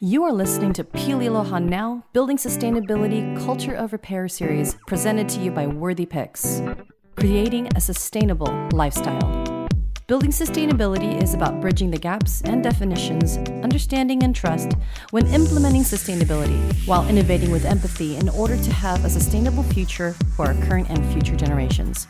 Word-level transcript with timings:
You 0.00 0.22
are 0.22 0.32
listening 0.32 0.72
to 0.74 0.84
Pili 0.84 1.26
Aloha 1.26 1.58
Now, 1.58 2.04
Building 2.12 2.36
Sustainability 2.36 3.36
Culture 3.44 3.74
of 3.74 3.90
Repair 3.90 4.28
series, 4.28 4.76
presented 4.86 5.28
to 5.30 5.40
you 5.40 5.50
by 5.50 5.66
Worthy 5.66 6.06
Picks. 6.06 6.62
Creating 7.16 7.68
a 7.74 7.80
sustainable 7.80 8.68
lifestyle. 8.70 9.66
Building 10.06 10.30
sustainability 10.30 11.20
is 11.20 11.34
about 11.34 11.60
bridging 11.60 11.90
the 11.90 11.98
gaps 11.98 12.42
and 12.42 12.62
definitions, 12.62 13.38
understanding 13.64 14.22
and 14.22 14.36
trust 14.36 14.70
when 15.10 15.26
implementing 15.26 15.82
sustainability, 15.82 16.72
while 16.86 17.04
innovating 17.08 17.50
with 17.50 17.64
empathy 17.64 18.14
in 18.18 18.28
order 18.28 18.56
to 18.56 18.72
have 18.72 19.04
a 19.04 19.10
sustainable 19.10 19.64
future 19.64 20.14
for 20.36 20.46
our 20.46 20.54
current 20.66 20.88
and 20.90 21.04
future 21.12 21.34
generations. 21.34 22.06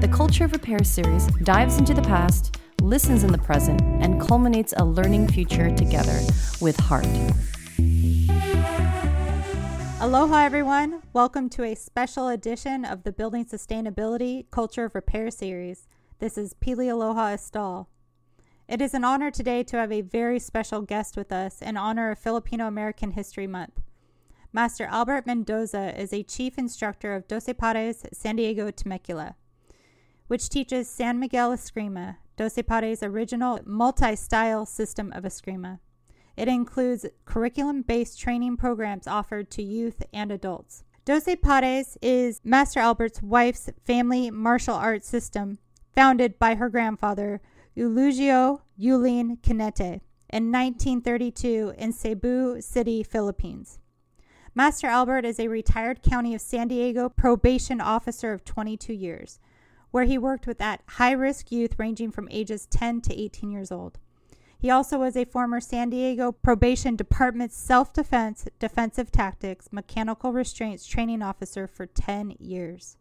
The 0.00 0.08
Culture 0.10 0.46
of 0.46 0.52
Repair 0.52 0.82
series 0.84 1.26
dives 1.42 1.76
into 1.76 1.92
the 1.92 2.00
past 2.00 2.56
listens 2.82 3.24
in 3.24 3.32
the 3.32 3.38
present, 3.38 3.80
and 4.00 4.20
culminates 4.20 4.74
a 4.76 4.84
learning 4.84 5.28
future 5.28 5.74
together 5.74 6.18
with 6.60 6.76
heart. 6.78 7.06
Aloha, 10.00 10.44
everyone. 10.44 11.02
Welcome 11.12 11.48
to 11.50 11.64
a 11.64 11.74
special 11.74 12.28
edition 12.28 12.84
of 12.84 13.02
the 13.02 13.12
Building 13.12 13.44
Sustainability 13.44 14.44
Culture 14.50 14.84
of 14.84 14.94
Repair 14.94 15.30
series. 15.30 15.88
This 16.18 16.38
is 16.38 16.54
Pili 16.54 16.90
Aloha 16.90 17.34
Estal. 17.34 17.86
It 18.68 18.80
is 18.80 18.94
an 18.94 19.04
honor 19.04 19.30
today 19.30 19.62
to 19.64 19.76
have 19.76 19.92
a 19.92 20.00
very 20.00 20.38
special 20.38 20.82
guest 20.82 21.16
with 21.16 21.32
us 21.32 21.62
in 21.62 21.76
honor 21.76 22.10
of 22.10 22.18
Filipino 22.18 22.66
American 22.66 23.12
History 23.12 23.46
Month. 23.46 23.80
Master 24.52 24.86
Albert 24.86 25.26
Mendoza 25.26 25.98
is 26.00 26.12
a 26.12 26.22
chief 26.22 26.58
instructor 26.58 27.14
of 27.14 27.28
Doce 27.28 27.56
Pares 27.56 28.04
San 28.12 28.36
Diego 28.36 28.70
Temecula, 28.70 29.36
which 30.28 30.48
teaches 30.48 30.88
San 30.88 31.18
Miguel 31.18 31.50
Eskrima, 31.52 32.16
Doce 32.36 32.66
Pares' 32.66 33.02
original 33.02 33.60
multi 33.64 34.14
style 34.14 34.66
system 34.66 35.10
of 35.12 35.24
Eskrima. 35.24 35.78
It 36.36 36.48
includes 36.48 37.06
curriculum 37.24 37.80
based 37.80 38.20
training 38.20 38.58
programs 38.58 39.06
offered 39.06 39.50
to 39.52 39.62
youth 39.62 40.02
and 40.12 40.30
adults. 40.30 40.84
Doce 41.06 41.40
Pares 41.40 41.96
is 42.02 42.42
Master 42.44 42.80
Albert's 42.80 43.22
wife's 43.22 43.70
family 43.86 44.30
martial 44.30 44.74
arts 44.74 45.08
system, 45.08 45.58
founded 45.94 46.38
by 46.38 46.56
her 46.56 46.68
grandfather, 46.68 47.40
Eulogio 47.74 48.60
Yulin 48.78 49.40
Canete, 49.40 50.00
in 50.28 50.52
1932 50.52 51.72
in 51.78 51.92
Cebu 51.92 52.60
City, 52.60 53.02
Philippines. 53.02 53.78
Master 54.54 54.88
Albert 54.88 55.24
is 55.24 55.40
a 55.40 55.48
retired 55.48 56.02
County 56.02 56.34
of 56.34 56.40
San 56.42 56.68
Diego 56.68 57.08
probation 57.08 57.80
officer 57.80 58.32
of 58.32 58.44
22 58.44 58.92
years 58.92 59.38
where 59.96 60.04
he 60.04 60.18
worked 60.18 60.46
with 60.46 60.60
at 60.60 60.82
high 60.86 61.12
risk 61.12 61.50
youth 61.50 61.78
ranging 61.78 62.10
from 62.10 62.28
ages 62.30 62.66
10 62.66 63.00
to 63.00 63.18
18 63.18 63.50
years 63.50 63.72
old. 63.72 63.98
He 64.58 64.68
also 64.68 64.98
was 64.98 65.16
a 65.16 65.24
former 65.24 65.58
San 65.58 65.88
Diego 65.88 66.32
Probation 66.32 66.96
Department 66.96 67.50
self 67.50 67.94
defense, 67.94 68.46
defensive 68.58 69.10
tactics, 69.10 69.72
mechanical 69.72 70.34
restraints 70.34 70.86
training 70.86 71.22
officer 71.22 71.66
for 71.66 71.86
10 71.86 72.34
years. 72.38 72.98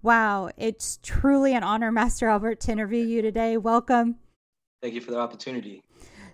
Wow, 0.00 0.48
it's 0.56 0.98
truly 1.02 1.52
an 1.52 1.62
honor, 1.62 1.92
Master 1.92 2.30
Albert, 2.30 2.58
to 2.60 2.72
interview 2.72 3.04
you 3.04 3.20
today. 3.20 3.58
Welcome. 3.58 4.16
Thank 4.80 4.94
you 4.94 5.02
for 5.02 5.10
the 5.10 5.18
opportunity. 5.18 5.82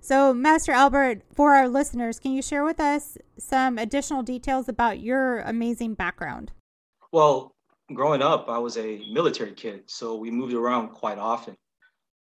So, 0.01 0.33
Master 0.33 0.71
Albert, 0.71 1.23
for 1.35 1.55
our 1.55 1.69
listeners, 1.69 2.21
can 2.21 2.31
you 2.31 2.43
share 2.43 2.63
with 2.63 2.79
us 2.79 3.19
some 3.39 3.77
additional 3.77 4.23
details 4.23 4.69
about 4.69 5.01
your 5.01 5.41
amazing 5.41 5.95
background? 5.95 6.53
Well, 7.11 7.52
growing 7.95 8.23
up, 8.23 8.49
I 8.49 8.59
was 8.59 8.77
a 8.77 9.05
military 9.11 9.53
kid, 9.53 9.83
so 9.87 10.17
we 10.17 10.31
moved 10.31 10.55
around 10.55 10.91
quite 10.91 11.19
often. 11.19 11.57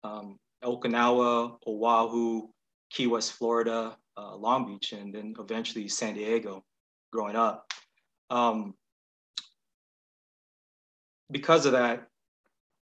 Um, 0.04 0.38
Okinawa, 0.64 1.56
Oahu, 1.66 2.48
Key 2.90 3.06
West, 3.06 3.32
Florida, 3.32 3.96
uh, 4.16 4.36
Long 4.36 4.66
Beach, 4.66 4.92
and 4.92 5.14
then 5.14 5.34
eventually 5.38 5.88
San 5.88 6.14
Diego 6.14 6.64
growing 7.12 7.36
up. 7.36 7.72
Um, 8.30 8.74
because 11.30 11.66
of 11.66 11.72
that, 11.72 12.06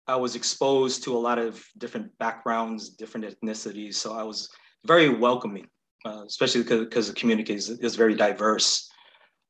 I 0.07 0.15
was 0.15 0.35
exposed 0.35 1.03
to 1.03 1.15
a 1.15 1.19
lot 1.19 1.39
of 1.39 1.63
different 1.77 2.17
backgrounds, 2.17 2.89
different 2.89 3.25
ethnicities. 3.25 3.95
So 3.95 4.13
I 4.13 4.23
was 4.23 4.49
very 4.85 5.09
welcoming, 5.09 5.67
uh, 6.05 6.23
especially 6.25 6.63
because, 6.63 7.07
the 7.07 7.13
community 7.13 7.53
is, 7.53 7.69
is 7.69 7.95
very 7.95 8.15
diverse. 8.15 8.89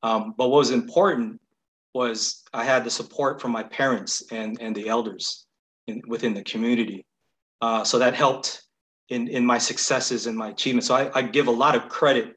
Um, 0.03 0.33
but 0.37 0.49
what 0.49 0.57
was 0.57 0.71
important 0.71 1.39
was 1.93 2.43
I 2.53 2.63
had 2.63 2.83
the 2.83 2.89
support 2.89 3.41
from 3.41 3.51
my 3.51 3.63
parents 3.63 4.23
and, 4.31 4.57
and 4.61 4.75
the 4.75 4.87
elders 4.87 5.45
in, 5.87 6.01
within 6.07 6.33
the 6.33 6.43
community. 6.43 7.05
Uh, 7.61 7.83
so 7.83 7.99
that 7.99 8.15
helped 8.15 8.63
in, 9.09 9.27
in 9.27 9.45
my 9.45 9.57
successes 9.57 10.25
and 10.25 10.37
my 10.37 10.49
achievements. 10.49 10.87
So 10.87 10.95
I, 10.95 11.11
I 11.13 11.21
give 11.21 11.47
a 11.47 11.51
lot 11.51 11.75
of 11.75 11.89
credit 11.89 12.35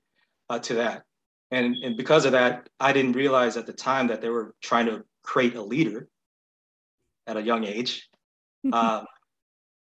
uh, 0.50 0.58
to 0.60 0.74
that. 0.74 1.02
And, 1.50 1.76
and 1.84 1.96
because 1.96 2.24
of 2.24 2.32
that, 2.32 2.68
I 2.80 2.92
didn't 2.92 3.12
realize 3.12 3.56
at 3.56 3.66
the 3.66 3.72
time 3.72 4.08
that 4.08 4.20
they 4.20 4.28
were 4.28 4.54
trying 4.60 4.86
to 4.86 5.04
create 5.22 5.54
a 5.54 5.62
leader 5.62 6.08
at 7.26 7.36
a 7.36 7.42
young 7.42 7.64
age 7.64 8.08
uh, 8.72 9.04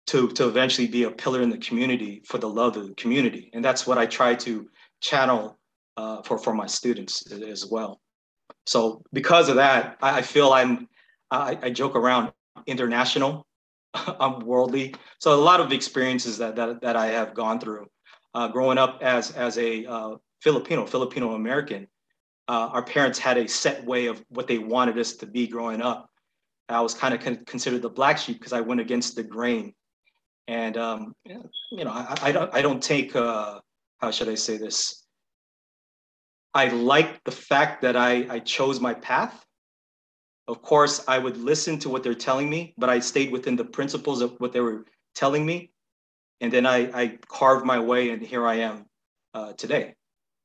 to, 0.09 0.29
to 0.29 0.49
eventually 0.49 0.87
be 0.87 1.05
a 1.05 1.11
pillar 1.11 1.41
in 1.41 1.51
the 1.51 1.59
community 1.59 2.23
for 2.27 2.39
the 2.39 2.49
love 2.49 2.77
of 2.77 2.89
the 2.89 2.95
community. 2.95 3.51
And 3.55 3.65
that's 3.65 3.87
what 3.87 3.99
I 3.99 4.07
try 4.07 4.35
to 4.35 4.69
channel 5.01 5.59
uh, 5.97 6.23
for, 6.23 6.39
for 6.39 6.55
my 6.55 6.67
students 6.67 7.33
as 7.33 7.67
well. 7.67 8.01
So 8.67 9.03
because 9.13 9.49
of 9.49 9.57
that, 9.57 9.97
I, 10.03 10.19
I 10.19 10.23
feel 10.23 10.53
I'm 10.53 10.89
I, 11.31 11.59
I, 11.63 11.71
joke 11.71 11.97
around 11.97 12.33
international, 12.67 13.47
I'm 13.95 14.41
worldly. 14.47 14.95
So 15.19 15.35
a 15.35 15.41
lot 15.41 15.61
of 15.61 15.73
experiences 15.73 16.39
that 16.39 16.57
that, 16.57 16.81
that 16.83 16.97
I 16.97 17.07
have 17.07 17.35
gone 17.35 17.59
through, 17.59 17.87
uh, 18.35 18.49
growing 18.49 18.79
up 18.79 18.99
as 19.03 19.31
as 19.33 19.59
a 19.59 19.87
uh, 19.87 20.17
Filipino 20.41 20.87
Filipino 20.87 21.35
American. 21.35 21.89
Uh, 22.49 22.71
our 22.73 22.83
parents 22.83 23.19
had 23.19 23.39
a 23.39 23.49
set 23.49 23.85
way 23.85 24.07
of 24.07 24.25
what 24.29 24.47
they 24.47 24.59
wanted 24.59 24.97
us 24.99 25.15
to 25.15 25.27
be 25.27 25.49
growing 25.49 25.83
up. 25.83 26.09
I 26.69 26.81
was 26.81 26.95
kind 26.95 27.13
of 27.13 27.21
con- 27.21 27.45
considered 27.45 27.83
the 27.83 27.91
black 27.91 28.19
sheep 28.19 28.39
because 28.39 28.53
I 28.53 28.61
went 28.61 28.81
against 28.81 29.17
the 29.17 29.25
grain, 29.25 29.75
and 30.47 30.77
um, 30.77 31.15
you 31.25 31.85
know 31.85 31.91
I, 31.91 32.15
I 32.23 32.33
don't 32.33 32.55
I 32.55 32.63
don't 32.63 32.83
take 32.83 33.15
uh, 33.17 33.61
how 33.99 34.11
should 34.11 34.29
I 34.29 34.35
say 34.35 34.59
this 34.59 35.06
I 36.57 36.69
like 36.69 37.23
the 37.25 37.31
fact 37.31 37.83
that 37.83 37.97
I, 37.97 38.27
I 38.31 38.39
chose 38.39 38.81
my 38.81 38.95
path. 38.95 39.45
Of 40.49 40.63
course, 40.63 41.05
I 41.07 41.19
would 41.19 41.37
listen 41.37 41.79
to 41.81 41.91
what 41.91 42.03
they're 42.03 42.15
telling 42.15 42.49
me, 42.49 42.73
but 42.79 42.89
I 42.89 42.99
stayed 42.99 43.31
within 43.31 43.57
the 43.57 43.65
principles 43.65 44.23
of 44.23 44.41
what 44.41 44.55
they 44.55 44.61
were 44.61 44.87
telling 45.15 45.45
me. 45.45 45.71
And 46.41 46.51
then 46.51 46.65
I, 46.65 46.79
I 46.99 47.19
carved 47.29 47.67
my 47.67 47.79
way, 47.79 48.09
and 48.09 48.23
here 48.23 48.47
I 48.47 48.55
am 48.55 48.87
uh, 49.35 49.53
today. 49.53 49.97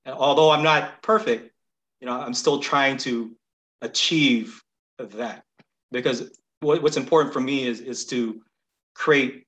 And 0.03 0.13
although 0.13 0.49
I'm 0.51 0.63
not 0.63 1.01
perfect, 1.01 1.49
you 2.01 2.07
know, 2.07 2.19
I'm 2.19 2.33
still 2.33 2.59
trying 2.59 2.97
to 2.97 3.33
achieve 3.81 4.61
that 4.99 5.45
because 5.93 6.29
what, 6.59 6.83
what's 6.83 6.97
important 6.97 7.31
for 7.33 7.39
me 7.39 7.65
is, 7.65 7.79
is 7.79 8.05
to 8.07 8.41
create 8.95 9.45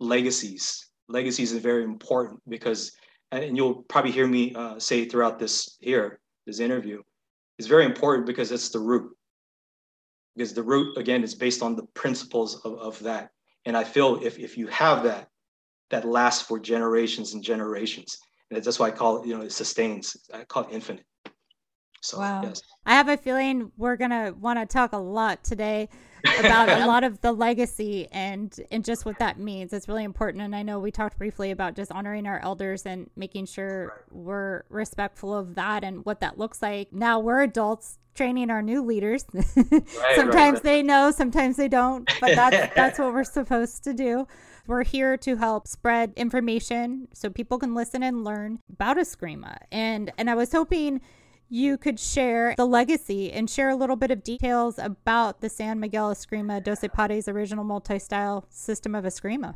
legacies. 0.00 0.86
Legacies 1.10 1.52
is 1.52 1.60
very 1.60 1.84
important 1.84 2.40
because 2.48 2.92
and 3.32 3.56
you'll 3.56 3.82
probably 3.82 4.12
hear 4.12 4.26
me 4.26 4.54
uh, 4.54 4.78
say 4.78 5.04
throughout 5.06 5.38
this 5.38 5.76
here, 5.80 6.20
this 6.46 6.60
interview, 6.60 7.02
is 7.58 7.66
very 7.66 7.84
important 7.84 8.26
because 8.26 8.52
it's 8.52 8.70
the 8.70 8.78
root. 8.78 9.12
Because 10.36 10.52
the 10.52 10.62
root, 10.62 10.96
again, 10.98 11.24
is 11.24 11.34
based 11.34 11.62
on 11.62 11.76
the 11.76 11.86
principles 11.94 12.60
of, 12.64 12.78
of 12.78 12.98
that. 13.00 13.30
And 13.64 13.76
I 13.76 13.84
feel 13.84 14.20
if, 14.22 14.38
if 14.38 14.56
you 14.56 14.66
have 14.68 15.02
that, 15.04 15.28
that 15.90 16.04
lasts 16.04 16.42
for 16.42 16.58
generations 16.58 17.34
and 17.34 17.42
generations. 17.42 18.18
And 18.50 18.62
that's 18.62 18.78
why 18.78 18.88
I 18.88 18.90
call 18.90 19.22
it, 19.22 19.26
you 19.26 19.36
know, 19.36 19.42
it 19.42 19.52
sustains. 19.52 20.16
I 20.32 20.44
call 20.44 20.64
it 20.64 20.72
infinite. 20.72 21.04
So, 22.06 22.18
wow. 22.18 22.42
Yes. 22.44 22.62
I 22.84 22.94
have 22.94 23.08
a 23.08 23.16
feeling 23.16 23.72
we're 23.76 23.96
going 23.96 24.10
to 24.12 24.32
want 24.38 24.60
to 24.60 24.66
talk 24.66 24.92
a 24.92 24.98
lot 24.98 25.42
today 25.42 25.88
about 26.38 26.68
a 26.68 26.86
lot 26.86 27.02
of 27.02 27.20
the 27.20 27.32
legacy 27.32 28.06
and 28.12 28.58
and 28.70 28.84
just 28.84 29.04
what 29.04 29.18
that 29.18 29.40
means. 29.40 29.72
It's 29.72 29.88
really 29.88 30.04
important. 30.04 30.44
And 30.44 30.54
I 30.54 30.62
know 30.62 30.78
we 30.78 30.92
talked 30.92 31.18
briefly 31.18 31.50
about 31.50 31.74
just 31.74 31.90
honoring 31.90 32.26
our 32.26 32.38
elders 32.38 32.86
and 32.86 33.10
making 33.16 33.46
sure 33.46 34.04
we're 34.12 34.62
respectful 34.68 35.34
of 35.34 35.56
that 35.56 35.82
and 35.82 36.04
what 36.04 36.20
that 36.20 36.38
looks 36.38 36.62
like. 36.62 36.92
Now 36.92 37.18
we're 37.18 37.42
adults 37.42 37.98
training 38.14 38.50
our 38.50 38.62
new 38.62 38.82
leaders. 38.82 39.24
Right, 39.56 40.16
sometimes 40.16 40.54
right. 40.54 40.62
they 40.62 40.82
know, 40.82 41.10
sometimes 41.10 41.56
they 41.56 41.68
don't, 41.68 42.08
but 42.20 42.36
that's 42.36 42.74
that's 42.76 42.98
what 42.98 43.12
we're 43.12 43.24
supposed 43.24 43.82
to 43.84 43.92
do. 43.92 44.28
We're 44.66 44.84
here 44.84 45.16
to 45.18 45.36
help 45.36 45.66
spread 45.66 46.12
information 46.16 47.08
so 47.12 47.30
people 47.30 47.58
can 47.58 47.74
listen 47.74 48.02
and 48.02 48.24
learn 48.24 48.60
about 48.72 48.96
Eskrima. 48.96 49.58
And 49.72 50.12
and 50.18 50.30
I 50.30 50.34
was 50.34 50.52
hoping 50.52 51.00
you 51.48 51.78
could 51.78 52.00
share 52.00 52.54
the 52.56 52.66
legacy 52.66 53.32
and 53.32 53.48
share 53.48 53.68
a 53.68 53.76
little 53.76 53.96
bit 53.96 54.10
of 54.10 54.22
details 54.22 54.78
about 54.78 55.40
the 55.40 55.48
San 55.48 55.78
Miguel 55.80 56.12
Eskrima 56.12 56.62
Doce 56.62 56.92
Pares 56.92 57.28
original 57.28 57.64
multi-style 57.64 58.46
system 58.50 58.94
of 58.94 59.04
Eskrima. 59.04 59.54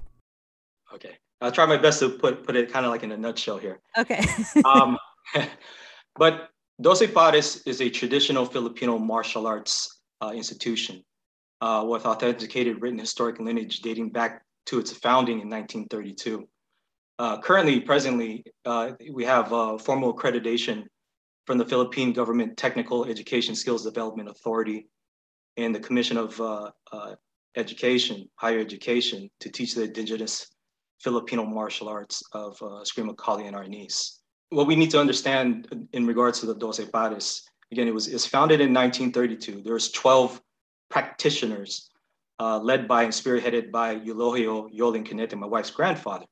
Okay. 0.94 1.16
I'll 1.40 1.52
try 1.52 1.66
my 1.66 1.76
best 1.76 2.00
to 2.00 2.10
put, 2.10 2.44
put 2.44 2.56
it 2.56 2.70
kind 2.70 2.84
of 2.84 2.92
like 2.92 3.02
in 3.02 3.12
a 3.12 3.16
nutshell 3.16 3.58
here. 3.58 3.80
Okay. 3.98 4.22
um, 4.64 4.98
but 6.16 6.50
Doce 6.82 7.12
Pares 7.12 7.62
is 7.66 7.80
a 7.80 7.90
traditional 7.90 8.44
Filipino 8.44 8.98
martial 8.98 9.46
arts 9.46 10.00
uh, 10.22 10.32
institution 10.34 11.02
uh, 11.60 11.84
with 11.86 12.06
authenticated 12.06 12.80
written 12.80 12.98
historic 12.98 13.38
lineage 13.38 13.80
dating 13.80 14.10
back 14.10 14.42
to 14.66 14.78
its 14.78 14.92
founding 14.92 15.40
in 15.40 15.48
1932. 15.48 16.46
Uh, 17.18 17.38
currently, 17.40 17.80
presently, 17.80 18.42
uh, 18.64 18.92
we 19.12 19.24
have 19.24 19.48
formal 19.82 20.14
accreditation 20.14 20.84
from 21.50 21.58
the 21.58 21.64
Philippine 21.64 22.12
Government 22.12 22.56
Technical 22.56 23.06
Education 23.06 23.56
Skills 23.56 23.82
Development 23.82 24.28
Authority 24.28 24.86
and 25.56 25.74
the 25.74 25.80
Commission 25.80 26.16
of 26.16 26.40
uh, 26.40 26.70
uh, 26.92 27.16
Education, 27.56 28.30
Higher 28.36 28.60
Education, 28.60 29.28
to 29.40 29.50
teach 29.50 29.74
the 29.74 29.82
indigenous 29.82 30.46
Filipino 31.00 31.44
martial 31.44 31.88
arts 31.88 32.22
of 32.34 32.56
uh, 32.62 32.84
Eskrima 32.84 33.16
Kali 33.16 33.48
and 33.48 33.56
Arnis. 33.56 34.18
What 34.50 34.68
we 34.68 34.76
need 34.76 34.92
to 34.92 35.00
understand 35.00 35.88
in 35.92 36.06
regards 36.06 36.38
to 36.38 36.46
the 36.46 36.54
Doce 36.54 36.88
Pares, 36.92 37.42
again, 37.72 37.88
it 37.88 37.94
was 37.94 38.06
it's 38.06 38.26
founded 38.26 38.60
in 38.60 38.72
1932. 38.72 39.62
There's 39.64 39.90
12 39.90 40.40
practitioners 40.88 41.90
uh, 42.38 42.60
led 42.60 42.86
by 42.86 43.02
and 43.02 43.12
spearheaded 43.12 43.72
by 43.72 43.96
Eulogio 43.96 44.72
Yolin 44.72 45.04
Canete, 45.04 45.36
my 45.36 45.48
wife's 45.48 45.72
grandfather. 45.72 46.26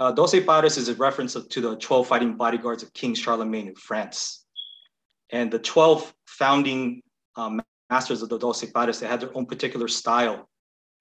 Uh, 0.00 0.12
Doce 0.12 0.44
Pares 0.44 0.76
is 0.76 0.88
a 0.88 0.94
reference 0.94 1.34
to 1.34 1.60
the 1.60 1.76
12 1.76 2.06
fighting 2.06 2.36
bodyguards 2.36 2.82
of 2.82 2.92
King 2.94 3.14
Charlemagne 3.14 3.68
in 3.68 3.74
France. 3.76 4.44
And 5.30 5.50
the 5.50 5.58
12 5.58 6.12
founding 6.26 7.02
um, 7.36 7.62
masters 7.90 8.22
of 8.22 8.28
the 8.28 8.38
Doce 8.38 8.72
Pares, 8.72 8.98
they 8.98 9.06
had 9.06 9.20
their 9.20 9.36
own 9.36 9.46
particular 9.46 9.88
style 9.88 10.48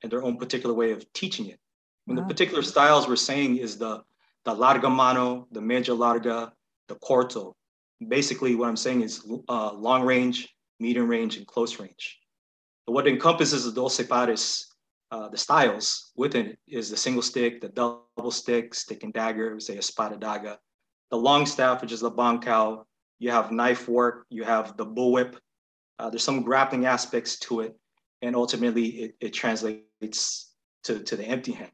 and 0.02 0.12
their 0.12 0.24
own 0.24 0.38
particular 0.38 0.76
way 0.76 0.92
of 0.92 1.12
teaching 1.14 1.48
it. 1.48 1.60
And 2.08 2.18
wow. 2.18 2.24
the 2.24 2.28
particular 2.28 2.62
styles 2.62 3.08
we're 3.08 3.16
saying 3.16 3.58
is 3.58 3.78
the, 3.78 4.04
the 4.46 4.54
larga 4.54 4.90
mano, 4.90 5.48
the 5.52 5.62
media 5.62 5.94
larga, 5.94 6.54
the 6.88 6.96
corto. 6.96 7.54
Basically, 8.08 8.54
what 8.56 8.70
I'm 8.70 8.78
saying 8.78 9.02
is 9.02 9.26
uh, 9.50 9.74
long 9.74 10.04
range, 10.04 10.54
medium 10.80 11.08
range, 11.08 11.38
and 11.38 11.48
close 11.48 11.80
range. 11.80 12.20
But 12.86 12.94
what 12.94 13.08
encompasses 13.08 13.66
the 13.66 13.72
Doce 13.72 14.08
Pares 14.08 14.73
uh, 15.14 15.30
the 15.30 15.38
styles 15.38 16.12
within 16.16 16.48
it 16.48 16.60
is 16.68 16.90
the 16.90 16.98
single 16.98 17.22
stick, 17.22 17.62
the 17.62 17.70
double 17.70 18.32
stick, 18.32 18.74
stick 18.74 19.04
and 19.04 19.14
dagger, 19.14 19.60
say 19.60 19.78
espada 19.78 20.18
daga. 20.18 20.58
The 21.12 21.18
long 21.18 21.46
staff, 21.46 21.82
which 21.82 21.92
is 21.92 22.00
the 22.00 22.10
bangkao. 22.10 22.84
You 23.20 23.30
have 23.30 23.52
knife 23.52 23.88
work, 23.88 24.26
you 24.30 24.44
have 24.44 24.76
the 24.76 24.86
bullwhip. 24.86 25.36
Uh, 26.00 26.10
there's 26.10 26.24
some 26.24 26.42
grappling 26.42 26.88
aspects 26.88 27.38
to 27.42 27.60
it, 27.60 27.76
and 28.24 28.36
ultimately 28.36 28.88
it, 28.88 29.16
it 29.20 29.34
translates 29.34 30.52
to, 30.86 31.00
to 31.04 31.16
the 31.16 31.24
empty 31.24 31.52
hand. 31.52 31.72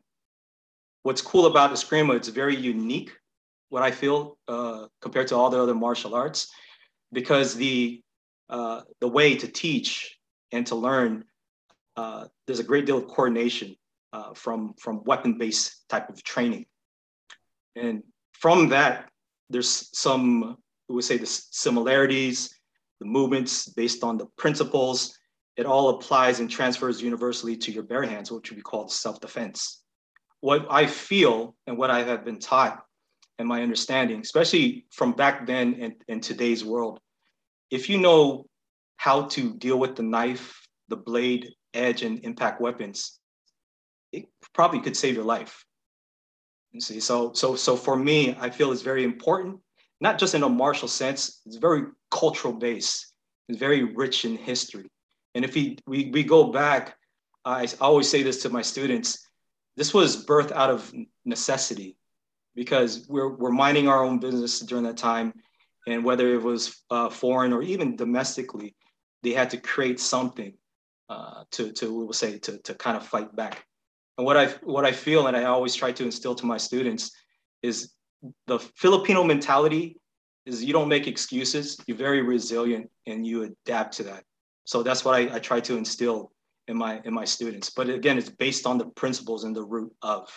What's 1.03 1.21
cool 1.21 1.45
about 1.45 1.71
Eskrima, 1.71 2.17
it's 2.17 2.27
very 2.27 2.57
unique, 2.57 3.11
what 3.69 3.83
I 3.83 3.91
feel, 3.91 4.37
uh, 4.49 4.87
compared 5.01 5.27
to 5.27 5.37
all 5.37 5.49
the 5.49 5.63
other 5.63 5.73
martial 5.73 6.13
arts, 6.13 6.51
because 7.13 7.55
the, 7.55 8.01
uh, 8.49 8.81
the 8.99 9.07
way 9.07 9.37
to 9.37 9.47
teach 9.47 10.19
and 10.51 10.67
to 10.67 10.75
learn 10.75 11.23
uh, 11.95 12.25
there's 12.45 12.59
a 12.59 12.63
great 12.63 12.85
deal 12.85 12.97
of 12.97 13.07
coordination 13.07 13.75
uh, 14.13 14.33
from, 14.33 14.73
from 14.79 15.03
weapon-based 15.03 15.87
type 15.89 16.09
of 16.09 16.23
training. 16.23 16.65
And 17.75 18.03
from 18.33 18.69
that, 18.69 19.09
there's 19.49 19.89
some, 19.97 20.57
we 20.87 20.95
would 20.95 21.03
say 21.03 21.17
the 21.17 21.25
similarities, 21.25 22.53
the 22.99 23.05
movements 23.05 23.69
based 23.69 24.03
on 24.03 24.17
the 24.17 24.27
principles. 24.37 25.17
It 25.57 25.65
all 25.65 25.89
applies 25.89 26.39
and 26.39 26.49
transfers 26.49 27.01
universally 27.01 27.57
to 27.57 27.71
your 27.71 27.83
bare 27.83 28.03
hands, 28.03 28.31
which 28.31 28.49
would 28.49 28.57
be 28.57 28.61
called 28.61 28.91
self-defense. 28.91 29.83
What 30.41 30.67
I 30.69 30.87
feel 30.87 31.55
and 31.67 31.77
what 31.77 31.91
I 31.91 32.03
have 32.03 32.23
been 32.23 32.39
taught 32.39 32.83
and 33.37 33.47
my 33.47 33.61
understanding, 33.61 34.21
especially 34.21 34.85
from 34.91 35.13
back 35.13 35.45
then 35.45 35.77
and 35.81 35.93
in 36.07 36.21
today's 36.21 36.63
world, 36.63 36.99
if 37.71 37.89
you 37.89 37.97
know 37.97 38.45
how 38.97 39.23
to 39.23 39.53
deal 39.53 39.77
with 39.77 39.95
the 39.95 40.03
knife, 40.03 40.67
the 40.87 40.97
blade, 40.97 41.49
edge 41.73 42.03
and 42.03 42.23
impact 42.23 42.61
weapons, 42.61 43.19
it 44.11 44.25
probably 44.53 44.81
could 44.81 44.97
save 44.97 45.15
your 45.15 45.25
life. 45.25 45.65
You 46.71 46.81
see, 46.81 46.99
so 46.99 47.33
so 47.33 47.55
so 47.55 47.75
for 47.75 47.95
me, 47.95 48.35
I 48.39 48.49
feel 48.49 48.71
it's 48.71 48.81
very 48.81 49.03
important, 49.03 49.59
not 49.99 50.19
just 50.19 50.35
in 50.35 50.43
a 50.43 50.49
martial 50.49 50.87
sense. 50.87 51.41
It's 51.45 51.57
very 51.57 51.83
cultural 52.11 52.53
based. 52.53 53.13
It's 53.47 53.59
very 53.59 53.83
rich 53.83 54.25
in 54.25 54.37
history. 54.37 54.87
And 55.35 55.43
if 55.43 55.55
we 55.55 55.77
we, 55.87 56.09
we 56.11 56.23
go 56.23 56.51
back, 56.51 56.95
I 57.45 57.67
always 57.81 58.09
say 58.09 58.23
this 58.23 58.41
to 58.43 58.49
my 58.49 58.61
students. 58.61 59.25
This 59.75 59.93
was 59.93 60.25
birthed 60.25 60.51
out 60.51 60.69
of 60.69 60.93
necessity, 61.25 61.97
because 62.55 63.07
we're 63.07 63.35
we're 63.35 63.51
minding 63.51 63.87
our 63.87 64.03
own 64.03 64.19
business 64.19 64.59
during 64.59 64.83
that 64.83 64.97
time, 64.97 65.33
and 65.87 66.03
whether 66.03 66.33
it 66.33 66.41
was 66.41 66.83
uh, 66.91 67.09
foreign 67.09 67.53
or 67.53 67.61
even 67.61 67.95
domestically, 67.95 68.75
they 69.23 69.31
had 69.31 69.49
to 69.51 69.57
create 69.57 69.99
something 69.99 70.53
uh, 71.09 71.43
to 71.51 71.71
to 71.73 71.93
we 71.93 72.05
will 72.05 72.13
say 72.13 72.37
to 72.39 72.57
to 72.59 72.73
kind 72.75 72.95
of 72.95 73.05
fight 73.05 73.35
back. 73.35 73.65
And 74.17 74.25
what 74.25 74.37
I 74.37 74.47
what 74.63 74.85
I 74.85 74.91
feel 74.91 75.27
and 75.27 75.35
I 75.35 75.43
always 75.45 75.75
try 75.75 75.91
to 75.91 76.03
instill 76.03 76.35
to 76.35 76.45
my 76.45 76.57
students 76.57 77.11
is 77.63 77.93
the 78.47 78.59
Filipino 78.59 79.23
mentality 79.23 79.97
is 80.45 80.63
you 80.63 80.73
don't 80.73 80.89
make 80.89 81.07
excuses. 81.07 81.77
You're 81.87 81.97
very 81.97 82.21
resilient 82.21 82.89
and 83.07 83.25
you 83.25 83.43
adapt 83.43 83.95
to 83.97 84.03
that. 84.03 84.23
So 84.65 84.83
that's 84.83 85.05
what 85.05 85.15
I, 85.15 85.35
I 85.35 85.39
try 85.39 85.59
to 85.61 85.77
instill 85.77 86.31
in 86.67 86.77
my 86.77 87.01
in 87.05 87.13
my 87.13 87.25
students. 87.25 87.69
But 87.69 87.89
again, 87.89 88.17
it's 88.17 88.29
based 88.29 88.65
on 88.65 88.77
the 88.77 88.85
principles 88.85 89.43
and 89.43 89.55
the 89.55 89.63
root 89.63 89.91
of. 90.01 90.29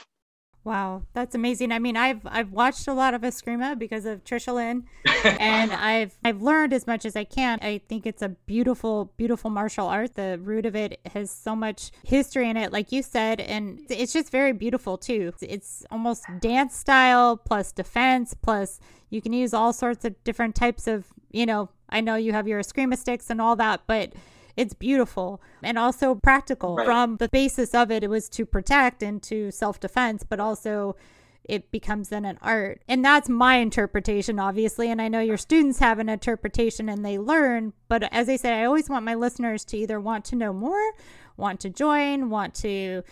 Wow, 0.65 1.03
that's 1.13 1.35
amazing. 1.35 1.73
I 1.73 1.81
mean, 1.81 1.97
I've 1.97 2.21
I've 2.25 2.53
watched 2.53 2.87
a 2.87 2.95
lot 2.95 3.15
of 3.15 3.23
Eskrima 3.23 3.77
because 3.77 4.07
of 4.07 4.23
Trisha 4.23 4.55
Lynn, 4.55 4.85
and 5.25 5.73
I've 5.73 6.17
I've 6.25 6.41
learned 6.41 6.73
as 6.73 6.87
much 6.87 7.05
as 7.05 7.17
I 7.17 7.25
can. 7.25 7.59
I 7.63 7.79
think 7.89 8.07
it's 8.07 8.23
a 8.23 8.29
beautiful, 8.29 9.13
beautiful 9.17 9.51
martial 9.51 9.89
art. 9.89 10.15
The 10.15 10.39
root 10.41 10.65
of 10.65 10.77
it 10.77 11.01
has 11.13 11.33
so 11.33 11.57
much 11.57 11.91
history 12.05 12.49
in 12.49 12.57
it, 12.57 12.73
like 12.73 12.93
you 12.93 13.03
said, 13.03 13.41
and 13.41 13.81
it's 13.91 14.13
just 14.13 14.31
very 14.31 14.53
beautiful 14.53 14.97
too. 14.97 15.33
It's 15.41 15.85
almost 15.91 16.27
dance 16.41 16.77
style 16.77 17.37
plus 17.37 17.73
defense 17.73 18.33
plus 18.33 18.79
you 19.11 19.21
can 19.21 19.33
use 19.33 19.53
all 19.53 19.73
sorts 19.73 20.05
of 20.05 20.23
different 20.23 20.55
types 20.55 20.87
of 20.87 21.07
you 21.33 21.45
know. 21.45 21.71
I 21.89 22.01
know 22.01 22.15
you 22.15 22.33
have 22.33 22.47
your 22.49 22.61
Eskrima 22.61 22.97
sticks 22.97 23.29
and 23.31 23.41
all 23.41 23.57
that, 23.57 23.83
but 23.87 24.13
it's 24.57 24.75
beautiful 24.75 25.41
and 25.63 25.79
also 25.79 26.15
practical. 26.15 26.77
Right. 26.77 26.87
From 26.87 27.17
the 27.17 27.29
basis 27.29 27.75
of 27.75 27.91
it, 27.91 28.05
it 28.05 28.11
was 28.11 28.29
to 28.31 28.47
protect 28.47 29.03
and 29.03 29.23
to 29.25 29.51
self 29.51 29.81
defense, 29.81 30.25
but 30.29 30.41
also 30.41 30.97
it 31.45 31.71
becomes 31.71 32.09
then 32.09 32.25
an 32.25 32.39
art. 32.41 32.83
And 32.89 33.05
that's 33.05 33.29
my 33.29 33.57
interpretation, 33.57 34.39
obviously. 34.39 34.91
And 34.91 35.03
I 35.03 35.09
know 35.09 35.21
your 35.21 35.37
students 35.37 35.79
have 35.81 35.99
an 35.99 36.09
interpretation 36.09 36.89
and 36.89 37.05
they 37.05 37.19
learn. 37.19 37.73
But 37.89 38.13
as 38.13 38.29
I 38.29 38.37
said, 38.37 38.55
I 38.55 38.65
always 38.65 38.89
want 38.89 39.05
my 39.05 39.15
listeners 39.15 39.65
to 39.67 39.77
either 39.77 40.01
want 40.01 40.25
to 40.27 40.37
know 40.37 40.53
more, 40.53 40.93
want 41.37 41.61
to 41.61 41.71
join, 41.71 42.31
want 42.31 42.55
to. 42.57 43.03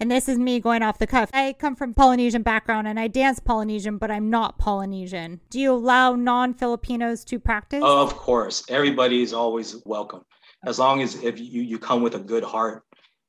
And 0.00 0.10
this 0.10 0.28
is 0.28 0.38
me 0.38 0.58
going 0.58 0.82
off 0.82 0.98
the 0.98 1.06
cuff. 1.06 1.30
I 1.32 1.54
come 1.56 1.76
from 1.76 1.94
Polynesian 1.94 2.42
background 2.42 2.88
and 2.88 2.98
I 2.98 3.06
dance 3.06 3.38
Polynesian, 3.38 3.98
but 3.98 4.10
I'm 4.10 4.28
not 4.28 4.58
Polynesian. 4.58 5.40
Do 5.50 5.60
you 5.60 5.72
allow 5.72 6.16
non 6.16 6.54
Filipinos 6.54 7.24
to 7.26 7.38
practice? 7.38 7.82
Of 7.84 8.16
course. 8.16 8.64
Everybody 8.68 9.22
is 9.22 9.32
always 9.32 9.80
welcome 9.84 10.24
as 10.66 10.78
long 10.78 11.02
as 11.02 11.22
if 11.22 11.38
you, 11.38 11.62
you 11.62 11.78
come 11.78 12.02
with 12.02 12.14
a 12.14 12.18
good 12.18 12.44
heart 12.44 12.84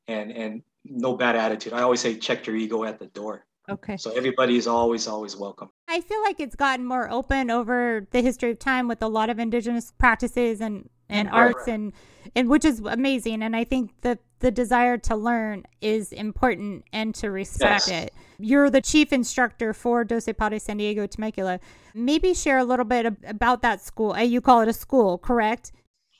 and 0.07 0.31
and 0.31 0.63
no 0.83 1.15
bad 1.15 1.35
attitude. 1.35 1.73
I 1.73 1.81
always 1.81 2.01
say 2.01 2.15
check 2.15 2.45
your 2.45 2.55
ego 2.55 2.83
at 2.83 2.99
the 2.99 3.07
door. 3.07 3.45
Okay. 3.67 3.97
So 3.97 4.11
everybody 4.11 4.57
is 4.57 4.67
always 4.67 5.07
always 5.07 5.35
welcome. 5.35 5.69
I 5.87 6.01
feel 6.01 6.21
like 6.21 6.39
it's 6.39 6.55
gotten 6.55 6.85
more 6.85 7.09
open 7.09 7.49
over 7.49 8.07
the 8.11 8.21
history 8.21 8.51
of 8.51 8.59
time 8.59 8.87
with 8.87 9.01
a 9.01 9.07
lot 9.07 9.29
of 9.29 9.39
indigenous 9.39 9.91
practices 9.97 10.61
and 10.61 10.89
and 11.09 11.27
right, 11.29 11.35
arts 11.35 11.67
right. 11.67 11.73
and 11.73 11.93
and 12.35 12.49
which 12.49 12.65
is 12.65 12.79
amazing 12.79 13.43
and 13.43 13.55
I 13.55 13.63
think 13.63 13.91
the 14.01 14.19
the 14.39 14.51
desire 14.51 14.97
to 14.97 15.15
learn 15.15 15.63
is 15.81 16.11
important 16.11 16.83
and 16.93 17.15
to 17.15 17.31
respect 17.31 17.87
yes. 17.87 18.03
it. 18.03 18.13
You're 18.37 18.69
the 18.69 18.81
chief 18.81 19.13
instructor 19.13 19.73
for 19.73 20.03
Doce 20.03 20.35
Pares 20.37 20.63
San 20.63 20.77
Diego 20.77 21.07
Temecula. 21.07 21.59
Maybe 21.93 22.33
share 22.33 22.57
a 22.57 22.63
little 22.63 22.85
bit 22.85 23.11
about 23.25 23.61
that 23.61 23.81
school. 23.81 24.11
Uh, 24.11 24.19
you 24.19 24.41
call 24.41 24.61
it 24.61 24.67
a 24.67 24.73
school, 24.73 25.17
correct? 25.17 25.71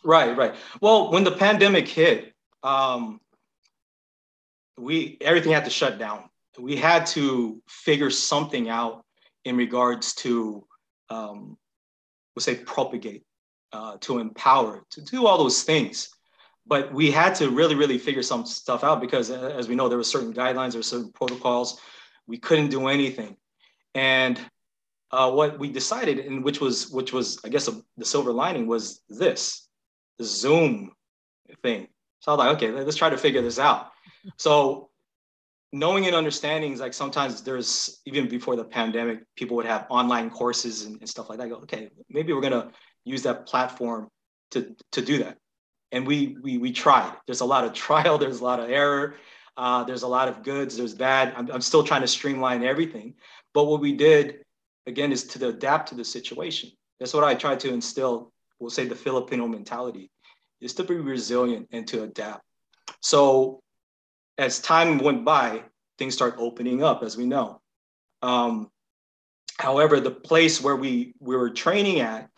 Right, 0.05 0.38
right. 0.38 0.53
Well, 0.81 1.12
when 1.12 1.24
the 1.24 1.31
pandemic 1.31 1.88
hit, 1.88 2.33
um, 2.62 3.19
we 4.77 5.17
everything 5.19 5.51
had 5.51 5.65
to 5.65 5.71
shut 5.71 5.97
down. 5.97 6.29
We 6.59 6.75
had 6.75 7.07
to 7.07 7.62
figure 7.67 8.12
something 8.12 8.69
out 8.69 9.03
in 9.45 9.57
regards 9.57 10.13
to, 10.15 10.65
um, 11.09 11.57
we'll 12.35 12.43
say, 12.43 12.55
propagate, 12.55 13.24
uh, 13.74 13.97
to 14.01 14.19
empower, 14.19 14.85
to 14.91 15.01
do 15.01 15.25
all 15.25 15.39
those 15.39 15.63
things. 15.63 16.09
But 16.67 16.93
we 16.93 17.09
had 17.09 17.33
to 17.35 17.50
really, 17.50 17.75
really 17.75 17.97
figure 17.97 18.24
some 18.24 18.45
stuff 18.45 18.83
out 18.83 19.01
because, 19.01 19.31
uh, 19.31 19.53
as 19.57 19.67
we 19.67 19.75
know, 19.75 19.89
there 19.89 19.97
were 19.97 20.03
certain 20.03 20.33
guidelines, 20.33 20.75
were 20.75 20.83
certain 20.83 21.12
protocols. 21.13 21.79
We 22.27 22.38
couldn't 22.38 22.69
do 22.69 22.88
anything, 22.88 23.38
and 23.95 24.39
uh, 25.12 25.31
what 25.31 25.57
we 25.57 25.71
decided, 25.71 26.19
and 26.19 26.43
which 26.43 26.62
was, 26.62 26.89
which 26.91 27.13
was, 27.13 27.39
I 27.43 27.50
guess, 27.50 27.67
a, 27.67 27.81
the 27.97 28.05
silver 28.05 28.31
lining 28.31 28.67
was 28.67 29.01
this 29.09 29.64
Zoom 30.22 30.91
thing. 31.62 31.88
So 32.19 32.31
I 32.31 32.36
was 32.36 32.39
like, 32.39 32.57
okay, 32.57 32.72
let's 32.72 32.98
try 32.98 33.10
to 33.10 33.17
figure 33.17 33.41
this 33.41 33.60
out. 33.60 33.91
So 34.38 34.89
knowing 35.72 36.07
and 36.07 36.15
understanding 36.15 36.72
is 36.72 36.79
like 36.79 36.93
sometimes 36.93 37.43
there's 37.43 38.01
even 38.05 38.29
before 38.29 38.55
the 38.55 38.63
pandemic, 38.63 39.19
people 39.36 39.57
would 39.57 39.65
have 39.65 39.86
online 39.89 40.29
courses 40.29 40.86
and, 40.86 41.00
and 41.01 41.10
stuff 41.10 41.29
like 41.29 41.38
that. 41.38 41.45
I 41.45 41.50
go, 41.50 41.55
okay, 41.57 41.89
maybe 42.10 42.34
we're 42.34 42.41
gonna 42.41 42.72
use 43.03 43.24
that 43.24 43.45
platform 43.45 44.07
to 44.51 44.75
to 44.93 45.01
do 45.01 45.19
that. 45.19 45.38
And 45.91 46.07
we 46.07 46.38
we 46.41 46.57
we 46.57 46.72
tried. 46.72 47.13
There's 47.27 47.41
a 47.41 47.45
lot 47.45 47.65
of 47.65 47.74
trial. 47.88 48.17
There's 48.17 48.39
a 48.39 48.43
lot 48.43 48.60
of 48.60 48.69
error. 48.69 49.15
Uh, 49.57 49.84
there's 49.84 50.03
a 50.03 50.07
lot 50.07 50.27
of 50.27 50.43
goods. 50.43 50.75
There's 50.77 50.93
bad. 50.93 51.34
I'm, 51.36 51.50
I'm 51.51 51.62
still 51.62 51.84
trying 51.84 52.01
to 52.01 52.07
streamline 52.07 52.63
everything. 52.63 53.13
But 53.53 53.65
what 53.65 53.79
we 53.79 53.93
did, 53.93 54.43
again, 54.86 55.12
is 55.12 55.24
to 55.27 55.48
adapt 55.48 55.89
to 55.89 55.95
the 55.95 56.03
situation. 56.03 56.72
That's 57.00 57.13
what 57.13 57.24
I 57.24 57.36
try 57.36 57.55
to 57.55 57.74
instill, 57.74 58.34
we'll 58.59 58.69
say 58.69 58.85
the 58.85 58.95
Filipino 58.95 59.47
mentality, 59.47 60.09
is 60.62 60.74
to 60.74 60.83
be 60.83 60.95
resilient 60.95 61.67
and 61.71 61.88
to 61.88 62.03
adapt. 62.03 62.43
So 63.01 63.62
as 64.38 64.59
time 64.59 64.97
went 64.97 65.25
by, 65.25 65.63
things 65.97 66.13
start 66.13 66.35
opening 66.38 66.83
up, 66.83 67.03
as 67.03 67.17
we 67.17 67.25
know. 67.25 67.62
Um, 68.21 68.69
however, 69.59 70.00
the 70.00 70.12
place 70.12 70.62
where 70.62 70.75
we, 70.75 71.13
we 71.19 71.35
were 71.35 71.50
training 71.50 72.00
at 72.00 72.29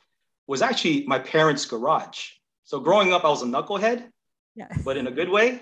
was 0.48 0.62
actually 0.62 1.06
my 1.08 1.20
parents' 1.20 1.66
garage. 1.66 2.32
So 2.66 2.80
growing 2.80 3.14
up, 3.14 3.24
I 3.24 3.30
was 3.30 3.44
a 3.44 3.46
knucklehead, 3.46 4.10
yeah. 4.56 4.68
but 4.84 4.98
in 4.98 5.08
a 5.08 5.12
good 5.12 5.30
way. 5.30 5.62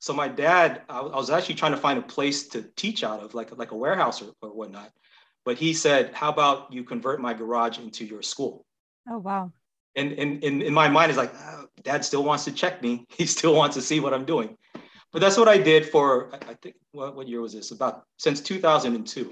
So 0.00 0.12
my 0.12 0.28
dad, 0.28 0.82
I, 0.88 0.98
I 0.98 1.16
was 1.16 1.30
actually 1.30 1.54
trying 1.54 1.72
to 1.72 1.78
find 1.78 1.98
a 1.98 2.02
place 2.02 2.48
to 2.48 2.62
teach 2.76 3.02
out 3.02 3.20
of, 3.20 3.34
like, 3.34 3.56
like 3.56 3.70
a 3.70 3.76
warehouse 3.76 4.20
or, 4.20 4.32
or 4.42 4.50
whatnot. 4.50 4.92
But 5.44 5.56
he 5.56 5.72
said, 5.72 6.12
how 6.12 6.28
about 6.28 6.72
you 6.72 6.84
convert 6.84 7.20
my 7.20 7.32
garage 7.32 7.78
into 7.78 8.04
your 8.04 8.20
school? 8.20 8.65
Oh, 9.08 9.18
wow. 9.18 9.52
And 9.94 10.12
in, 10.12 10.40
in, 10.40 10.62
in 10.62 10.74
my 10.74 10.88
mind, 10.88 11.10
is 11.10 11.16
like, 11.16 11.32
oh, 11.34 11.66
dad 11.82 12.04
still 12.04 12.24
wants 12.24 12.44
to 12.44 12.52
check 12.52 12.82
me. 12.82 13.06
He 13.16 13.26
still 13.26 13.54
wants 13.54 13.76
to 13.76 13.82
see 13.82 14.00
what 14.00 14.12
I'm 14.12 14.24
doing. 14.24 14.56
But 15.12 15.20
that's 15.20 15.38
what 15.38 15.48
I 15.48 15.56
did 15.56 15.86
for, 15.86 16.34
I 16.48 16.54
think, 16.54 16.76
what, 16.92 17.16
what 17.16 17.28
year 17.28 17.40
was 17.40 17.54
this? 17.54 17.70
About 17.70 18.04
since 18.18 18.40
2002. 18.40 19.30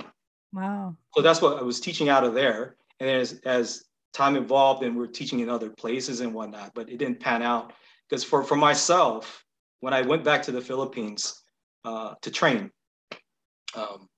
Wow. 0.52 0.97
So 1.14 1.23
that's 1.23 1.43
what 1.43 1.59
I 1.59 1.62
was 1.62 1.81
teaching 1.81 2.09
out 2.09 2.25
of 2.25 2.33
there. 2.35 2.76
And 3.00 3.11
as, 3.11 3.40
as 3.45 3.85
time 4.14 4.37
evolved 4.37 4.83
and 4.83 4.97
we're 4.97 5.09
teaching 5.09 5.40
in 5.40 5.50
other 5.50 5.69
places 5.69 6.21
and 6.21 6.33
whatnot, 6.33 6.73
but 6.75 6.88
it 6.88 6.99
didn't 6.99 7.21
pan 7.21 7.43
out. 7.43 7.73
Because 8.09 8.25
for, 8.25 8.43
for 8.43 8.57
myself, 8.57 9.45
when 9.81 9.93
I 9.93 10.02
went 10.02 10.25
back 10.25 10.43
to 10.45 10.52
the 10.52 10.61
Philippines 10.61 11.43
uh, 11.85 12.14
to 12.23 12.31
train, 12.31 12.71
um, 13.75 14.09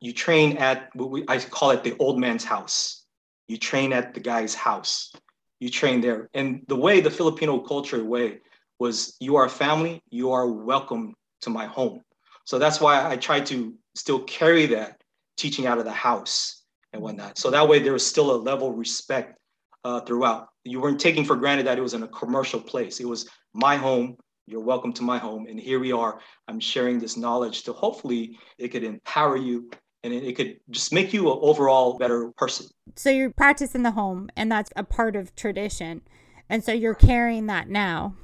you 0.00 0.12
train 0.12 0.56
at 0.56 0.90
what 0.94 1.10
we, 1.10 1.24
I 1.28 1.38
call 1.38 1.70
it 1.70 1.84
the 1.84 1.96
old 1.98 2.18
man's 2.18 2.44
house. 2.44 3.01
You 3.48 3.56
train 3.56 3.92
at 3.92 4.14
the 4.14 4.20
guy's 4.20 4.54
house. 4.54 5.12
You 5.60 5.70
train 5.70 6.00
there. 6.00 6.28
And 6.34 6.62
the 6.68 6.76
way 6.76 7.00
the 7.00 7.10
Filipino 7.10 7.58
culture 7.60 8.04
way 8.04 8.40
was 8.78 9.16
you 9.20 9.36
are 9.36 9.44
a 9.44 9.50
family, 9.50 10.02
you 10.10 10.32
are 10.32 10.48
welcome 10.48 11.14
to 11.42 11.50
my 11.50 11.66
home. 11.66 12.00
So 12.44 12.58
that's 12.58 12.80
why 12.80 13.08
I 13.08 13.16
try 13.16 13.40
to 13.40 13.74
still 13.94 14.20
carry 14.20 14.66
that 14.66 15.00
teaching 15.36 15.66
out 15.66 15.78
of 15.78 15.84
the 15.84 15.92
house 15.92 16.64
and 16.92 17.02
whatnot. 17.02 17.38
So 17.38 17.50
that 17.50 17.68
way 17.68 17.78
there 17.78 17.92
was 17.92 18.06
still 18.06 18.34
a 18.34 18.36
level 18.36 18.70
of 18.70 18.76
respect 18.76 19.38
uh, 19.84 20.00
throughout. 20.00 20.48
You 20.64 20.80
weren't 20.80 21.00
taking 21.00 21.24
for 21.24 21.36
granted 21.36 21.66
that 21.66 21.78
it 21.78 21.82
was 21.82 21.94
in 21.94 22.02
a 22.02 22.08
commercial 22.08 22.60
place. 22.60 23.00
It 23.00 23.08
was 23.08 23.28
my 23.54 23.76
home. 23.76 24.16
You're 24.46 24.60
welcome 24.60 24.92
to 24.94 25.02
my 25.02 25.18
home. 25.18 25.46
And 25.48 25.58
here 25.58 25.78
we 25.78 25.92
are. 25.92 26.20
I'm 26.48 26.60
sharing 26.60 26.98
this 26.98 27.16
knowledge 27.16 27.62
to 27.64 27.72
hopefully 27.72 28.38
it 28.58 28.68
could 28.68 28.84
empower 28.84 29.36
you 29.36 29.70
and 30.04 30.12
it, 30.12 30.24
it 30.24 30.36
could 30.36 30.58
just 30.70 30.92
make 30.92 31.12
you 31.12 31.30
an 31.30 31.38
overall 31.42 31.98
better 31.98 32.30
person. 32.36 32.66
So 32.96 33.10
you 33.10 33.30
practice 33.30 33.74
in 33.74 33.82
the 33.82 33.92
home, 33.92 34.30
and 34.36 34.50
that's 34.50 34.70
a 34.76 34.84
part 34.84 35.16
of 35.16 35.34
tradition. 35.36 36.02
And 36.48 36.62
so 36.62 36.72
you're 36.72 36.94
carrying 36.94 37.46
that 37.46 37.68
now. 37.68 38.14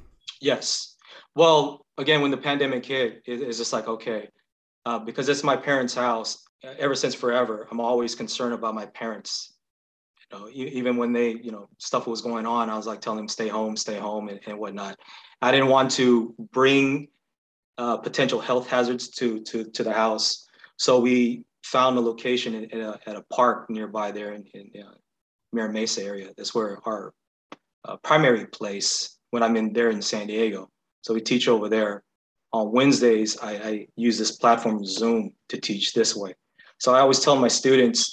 Yes. 0.41 0.95
Well, 1.35 1.85
again, 1.97 2.21
when 2.21 2.31
the 2.31 2.37
pandemic 2.37 2.85
hit, 2.85 3.21
it, 3.25 3.41
it's 3.41 3.57
just 3.57 3.73
like, 3.73 3.87
okay, 3.87 4.29
uh, 4.85 4.99
because 4.99 5.29
it's 5.29 5.43
my 5.43 5.55
parents' 5.55 5.95
house, 5.95 6.43
ever 6.63 6.95
since 6.95 7.15
forever, 7.15 7.67
I'm 7.71 7.79
always 7.79 8.15
concerned 8.15 8.53
about 8.53 8.75
my 8.75 8.85
parents. 8.87 9.53
You 10.31 10.37
know, 10.37 10.49
even 10.53 10.97
when 10.97 11.13
they, 11.13 11.31
you 11.41 11.51
know, 11.51 11.69
stuff 11.77 12.05
was 12.05 12.21
going 12.21 12.45
on, 12.45 12.69
I 12.69 12.77
was 12.77 12.85
like 12.85 13.01
telling 13.01 13.17
them, 13.17 13.27
stay 13.27 13.47
home, 13.47 13.75
stay 13.75 13.97
home, 13.97 14.29
and, 14.29 14.39
and 14.45 14.59
whatnot. 14.59 14.99
I 15.41 15.51
didn't 15.51 15.69
want 15.69 15.91
to 15.91 16.35
bring 16.51 17.07
uh, 17.77 17.97
potential 17.97 18.39
health 18.39 18.67
hazards 18.67 19.09
to, 19.09 19.41
to, 19.43 19.63
to 19.71 19.83
the 19.83 19.93
house. 19.93 20.45
So 20.77 20.99
we 20.99 21.45
found 21.63 21.97
a 21.97 22.01
location 22.01 22.55
in, 22.55 22.63
in 22.65 22.81
a, 22.81 22.99
at 23.05 23.15
a 23.15 23.21
park 23.23 23.69
nearby 23.69 24.11
there 24.11 24.33
in, 24.33 24.45
in 24.53 24.81
uh, 24.81 24.93
Mira 25.53 25.71
Mesa 25.71 26.03
area. 26.03 26.29
That's 26.35 26.55
where 26.55 26.79
our 26.85 27.13
uh, 27.85 27.97
primary 27.97 28.45
place 28.45 29.17
when 29.31 29.43
I'm 29.43 29.55
in 29.55 29.73
there 29.73 29.89
in 29.89 30.01
San 30.01 30.27
Diego. 30.27 30.69
So 31.01 31.13
we 31.13 31.21
teach 31.21 31.47
over 31.47 31.69
there. 31.69 32.03
On 32.51 32.71
Wednesdays, 32.71 33.37
I, 33.37 33.51
I 33.51 33.87
use 33.95 34.17
this 34.17 34.31
platform 34.37 34.83
Zoom 34.83 35.33
to 35.49 35.59
teach 35.59 35.93
this 35.93 36.15
way. 36.15 36.33
So 36.79 36.93
I 36.95 36.99
always 36.99 37.19
tell 37.19 37.35
my 37.35 37.47
students, 37.47 38.11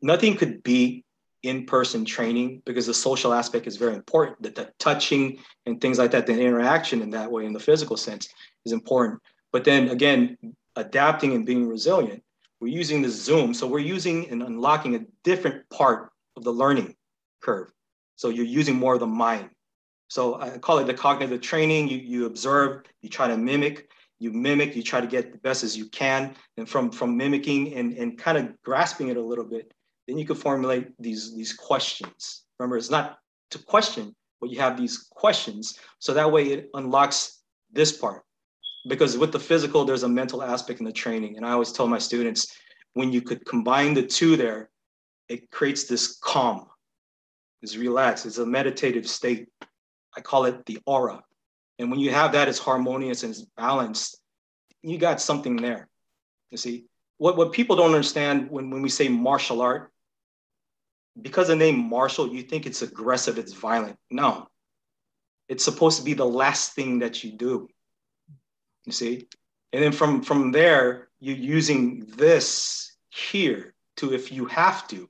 nothing 0.00 0.36
could 0.36 0.62
beat 0.62 1.04
in-person 1.42 2.06
training 2.06 2.62
because 2.64 2.86
the 2.86 2.94
social 2.94 3.34
aspect 3.34 3.66
is 3.66 3.76
very 3.76 3.94
important. 3.94 4.42
That 4.42 4.54
the 4.54 4.72
touching 4.78 5.38
and 5.66 5.78
things 5.78 5.98
like 5.98 6.10
that, 6.12 6.26
the 6.26 6.32
interaction 6.32 7.02
in 7.02 7.10
that 7.10 7.30
way, 7.30 7.44
in 7.44 7.52
the 7.52 7.60
physical 7.60 7.98
sense, 7.98 8.28
is 8.64 8.72
important. 8.72 9.20
But 9.52 9.64
then 9.64 9.90
again, 9.90 10.38
adapting 10.76 11.34
and 11.34 11.44
being 11.44 11.68
resilient 11.68 12.22
we're 12.60 12.68
using 12.68 13.02
the 13.02 13.08
Zoom. 13.08 13.54
So 13.54 13.66
we're 13.66 13.80
using 13.80 14.28
and 14.30 14.42
unlocking 14.42 14.94
a 14.94 15.00
different 15.22 15.68
part 15.70 16.10
of 16.36 16.44
the 16.44 16.50
learning 16.50 16.94
curve. 17.42 17.70
So 18.16 18.28
you're 18.28 18.44
using 18.44 18.76
more 18.76 18.94
of 18.94 19.00
the 19.00 19.06
mind. 19.06 19.50
So 20.08 20.40
I 20.40 20.58
call 20.58 20.78
it 20.78 20.86
the 20.86 20.94
cognitive 20.94 21.40
training. 21.40 21.88
You, 21.88 21.98
you 21.98 22.26
observe, 22.26 22.84
you 23.02 23.08
try 23.08 23.28
to 23.28 23.36
mimic, 23.36 23.90
you 24.18 24.32
mimic, 24.32 24.76
you 24.76 24.82
try 24.82 25.00
to 25.00 25.06
get 25.06 25.32
the 25.32 25.38
best 25.38 25.64
as 25.64 25.76
you 25.76 25.88
can. 25.88 26.34
And 26.56 26.68
from, 26.68 26.90
from 26.90 27.16
mimicking 27.16 27.74
and, 27.74 27.92
and 27.94 28.18
kind 28.18 28.38
of 28.38 28.50
grasping 28.62 29.08
it 29.08 29.16
a 29.16 29.22
little 29.22 29.44
bit, 29.44 29.72
then 30.06 30.18
you 30.18 30.26
can 30.26 30.36
formulate 30.36 30.88
these, 30.98 31.34
these 31.34 31.52
questions. 31.52 32.44
Remember, 32.58 32.76
it's 32.76 32.90
not 32.90 33.18
to 33.50 33.58
question, 33.58 34.14
but 34.40 34.50
you 34.50 34.60
have 34.60 34.76
these 34.76 35.08
questions. 35.10 35.78
So 35.98 36.14
that 36.14 36.30
way 36.30 36.44
it 36.44 36.70
unlocks 36.74 37.40
this 37.72 37.96
part 37.96 38.22
because 38.86 39.16
with 39.16 39.32
the 39.32 39.40
physical, 39.40 39.84
there's 39.84 40.02
a 40.02 40.08
mental 40.08 40.42
aspect 40.42 40.80
in 40.80 40.86
the 40.86 40.92
training. 40.92 41.36
And 41.36 41.46
I 41.46 41.52
always 41.52 41.72
tell 41.72 41.86
my 41.86 41.98
students, 41.98 42.54
when 42.92 43.12
you 43.12 43.22
could 43.22 43.44
combine 43.46 43.94
the 43.94 44.02
two 44.02 44.36
there, 44.36 44.70
it 45.28 45.50
creates 45.50 45.84
this 45.84 46.18
calm, 46.18 46.66
it's 47.62 47.76
relaxed, 47.76 48.26
It's 48.26 48.38
a 48.38 48.46
meditative 48.46 49.08
state. 49.08 49.48
I 50.16 50.20
call 50.20 50.44
it 50.44 50.66
the 50.66 50.78
aura. 50.86 51.22
And 51.78 51.90
when 51.90 51.98
you 51.98 52.10
have 52.10 52.32
that, 52.32 52.46
it's 52.46 52.58
harmonious 52.58 53.22
and 53.22 53.30
it's 53.32 53.46
balanced. 53.56 54.20
You 54.82 54.98
got 54.98 55.20
something 55.20 55.56
there. 55.56 55.88
You 56.50 56.58
see, 56.58 56.84
what, 57.16 57.36
what 57.36 57.52
people 57.52 57.74
don't 57.74 57.86
understand 57.86 58.50
when, 58.50 58.70
when 58.70 58.82
we 58.82 58.90
say 58.90 59.08
martial 59.08 59.62
art, 59.62 59.90
because 61.20 61.48
the 61.48 61.56
name 61.56 61.88
martial, 61.88 62.28
you 62.28 62.42
think 62.42 62.66
it's 62.66 62.82
aggressive, 62.82 63.38
it's 63.38 63.54
violent. 63.54 63.96
No, 64.10 64.46
it's 65.48 65.64
supposed 65.64 65.98
to 65.98 66.04
be 66.04 66.14
the 66.14 66.24
last 66.24 66.74
thing 66.74 66.98
that 67.00 67.24
you 67.24 67.32
do 67.32 67.68
you 68.84 68.92
see? 68.92 69.26
And 69.72 69.82
then 69.82 69.92
from, 69.92 70.22
from 70.22 70.52
there, 70.52 71.08
you're 71.20 71.36
using 71.36 72.06
this 72.16 72.96
here 73.08 73.74
to 73.96 74.12
if 74.12 74.30
you 74.30 74.46
have 74.46 74.86
to, 74.88 75.08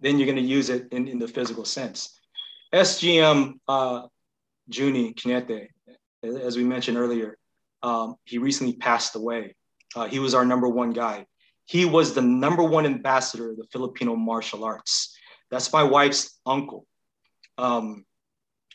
then 0.00 0.18
you're 0.18 0.26
going 0.26 0.36
to 0.36 0.42
use 0.42 0.70
it 0.70 0.88
in, 0.92 1.08
in 1.08 1.18
the 1.18 1.28
physical 1.28 1.64
sense. 1.64 2.18
SGM 2.74 3.54
uh, 3.68 4.02
Juni 4.70 5.14
Canete, 5.14 5.68
as 6.22 6.56
we 6.56 6.64
mentioned 6.64 6.98
earlier, 6.98 7.38
um, 7.82 8.16
he 8.24 8.38
recently 8.38 8.74
passed 8.74 9.16
away. 9.16 9.54
Uh, 9.94 10.06
he 10.06 10.18
was 10.18 10.34
our 10.34 10.44
number 10.44 10.68
one 10.68 10.90
guy. 10.90 11.26
He 11.64 11.84
was 11.84 12.14
the 12.14 12.22
number 12.22 12.62
one 12.62 12.86
ambassador 12.86 13.50
of 13.50 13.56
the 13.56 13.66
Filipino 13.72 14.16
martial 14.16 14.64
arts. 14.64 15.16
That's 15.50 15.72
my 15.72 15.82
wife's 15.82 16.38
uncle. 16.44 16.86
Um, 17.58 18.04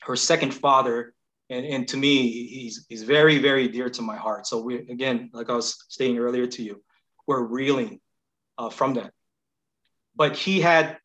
her 0.01 0.15
second 0.15 0.53
father 0.53 1.13
and, 1.51 1.65
and 1.65 1.87
to 1.89 1.97
me, 1.97 2.47
he's, 2.47 2.85
he's 2.89 3.03
very, 3.03 3.37
very 3.37 3.67
dear 3.67 3.89
to 3.89 4.01
my 4.01 4.15
heart. 4.15 4.47
So 4.47 4.61
we, 4.61 4.75
again, 4.95 5.29
like 5.33 5.49
I 5.49 5.55
was 5.55 5.67
stating 5.89 6.17
earlier 6.17 6.47
to 6.47 6.63
you, 6.63 6.81
we're 7.27 7.41
reeling 7.41 7.99
uh, 8.57 8.69
from 8.69 8.93
that. 8.95 9.11
But 10.15 10.35
he 10.35 10.61
had 10.61 10.97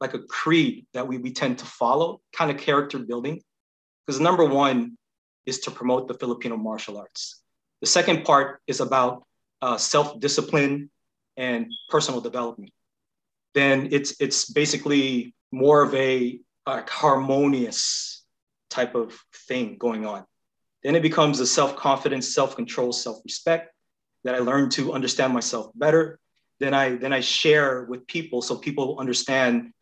like 0.00 0.14
a 0.14 0.20
creed 0.20 0.86
that 0.94 1.06
we, 1.06 1.18
we 1.18 1.32
tend 1.32 1.58
to 1.58 1.66
follow, 1.66 2.20
kind 2.32 2.50
of 2.50 2.56
character 2.56 2.98
building. 2.98 3.42
Because 4.06 4.20
number 4.20 4.44
one 4.44 4.96
is 5.44 5.60
to 5.60 5.70
promote 5.70 6.08
the 6.08 6.14
Filipino 6.14 6.56
martial 6.56 6.96
arts. 6.96 7.42
The 7.80 7.86
second 7.86 8.24
part 8.24 8.60
is 8.66 8.80
about 8.80 9.24
uh, 9.62 9.76
self-discipline 9.76 10.90
and 11.36 11.66
personal 11.88 12.20
development. 12.20 12.72
Then 13.54 13.88
it's 13.90 14.20
it's 14.20 14.50
basically 14.50 15.34
more 15.50 15.82
of 15.82 15.94
a, 15.94 16.40
a 16.66 16.88
harmonious 16.88 18.19
type 18.70 18.94
of 18.94 19.18
thing 19.48 19.76
going 19.78 20.06
on. 20.06 20.24
Then 20.82 20.94
it 20.96 21.02
becomes 21.02 21.40
a 21.40 21.46
self 21.46 21.76
confidence, 21.76 22.34
self 22.34 22.56
control, 22.56 22.92
self 22.92 23.18
respect 23.24 23.74
that 24.24 24.34
I 24.34 24.38
learn 24.38 24.70
to 24.70 24.92
understand 24.92 25.32
myself 25.34 25.70
better. 25.74 26.18
Then 26.58 26.74
I 26.74 26.96
then 26.96 27.12
I 27.12 27.20
share 27.20 27.84
with 27.84 28.06
people 28.06 28.42
so 28.42 28.56
people 28.56 28.98
understand 28.98 29.72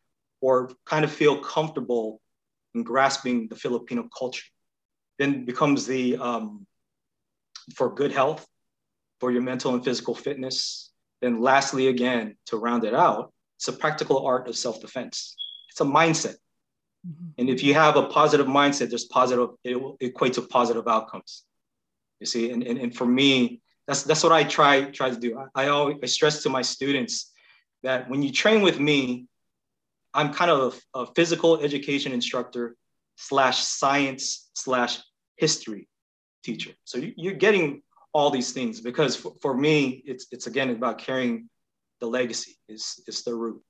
or 0.40 0.70
kind 0.86 1.04
of 1.04 1.12
feel 1.12 1.40
comfortable 1.40 2.20
in 2.74 2.82
grasping 2.82 3.48
the 3.48 3.56
Filipino 3.56 4.08
culture. 4.16 4.46
Then 5.18 5.44
becomes 5.44 5.86
the 5.86 6.16
um, 6.16 6.66
for 7.74 7.94
good 7.94 8.12
health, 8.12 8.46
for 9.20 9.30
your 9.30 9.42
mental 9.42 9.74
and 9.74 9.84
physical 9.84 10.14
fitness. 10.14 10.92
Then 11.20 11.40
lastly, 11.40 11.88
again, 11.88 12.36
to 12.46 12.56
round 12.56 12.84
it 12.84 12.94
out, 12.94 13.32
it's 13.56 13.68
a 13.68 13.72
practical 13.72 14.24
art 14.24 14.48
of 14.48 14.56
self-defense. 14.56 15.36
It's 15.70 15.80
a 15.80 15.84
mindset. 15.84 16.36
Mm-hmm. 17.06 17.28
And 17.38 17.50
if 17.50 17.62
you 17.62 17.74
have 17.74 17.96
a 17.96 18.06
positive 18.06 18.46
mindset, 18.46 18.90
there's 18.90 19.04
positive, 19.04 19.50
it 19.64 19.80
will 19.80 19.96
equate 20.00 20.34
to 20.34 20.42
positive 20.42 20.88
outcomes. 20.88 21.44
You 22.20 22.26
see, 22.26 22.50
and, 22.50 22.62
and, 22.62 22.78
and 22.78 22.94
for 22.94 23.06
me, 23.06 23.60
that's 23.86 24.02
that's 24.02 24.22
what 24.22 24.32
I 24.32 24.44
try 24.44 24.90
try 24.90 25.10
to 25.10 25.16
do. 25.16 25.38
I, 25.38 25.64
I 25.64 25.68
always 25.68 25.96
I 26.02 26.06
stress 26.06 26.42
to 26.42 26.50
my 26.50 26.62
students 26.62 27.32
that 27.82 28.10
when 28.10 28.22
you 28.22 28.32
train 28.32 28.60
with 28.60 28.78
me, 28.80 29.26
I'm 30.12 30.32
kind 30.32 30.50
of 30.50 30.82
a, 30.94 30.98
a 30.98 31.06
physical 31.14 31.60
education 31.62 32.12
instructor 32.12 32.76
slash 33.16 33.58
science 33.60 34.50
slash 34.54 34.98
history 35.36 35.88
teacher. 36.42 36.72
So 36.84 36.98
you're 37.16 37.34
getting 37.34 37.82
all 38.12 38.30
these 38.30 38.52
things 38.52 38.80
because 38.80 39.16
for, 39.16 39.32
for 39.40 39.54
me, 39.54 40.02
it's 40.04 40.26
it's 40.32 40.46
again 40.46 40.70
about 40.70 40.98
carrying 40.98 41.48
the 42.00 42.06
legacy. 42.06 42.56
Is 42.68 43.02
is 43.06 43.22
the 43.22 43.34
root. 43.34 43.62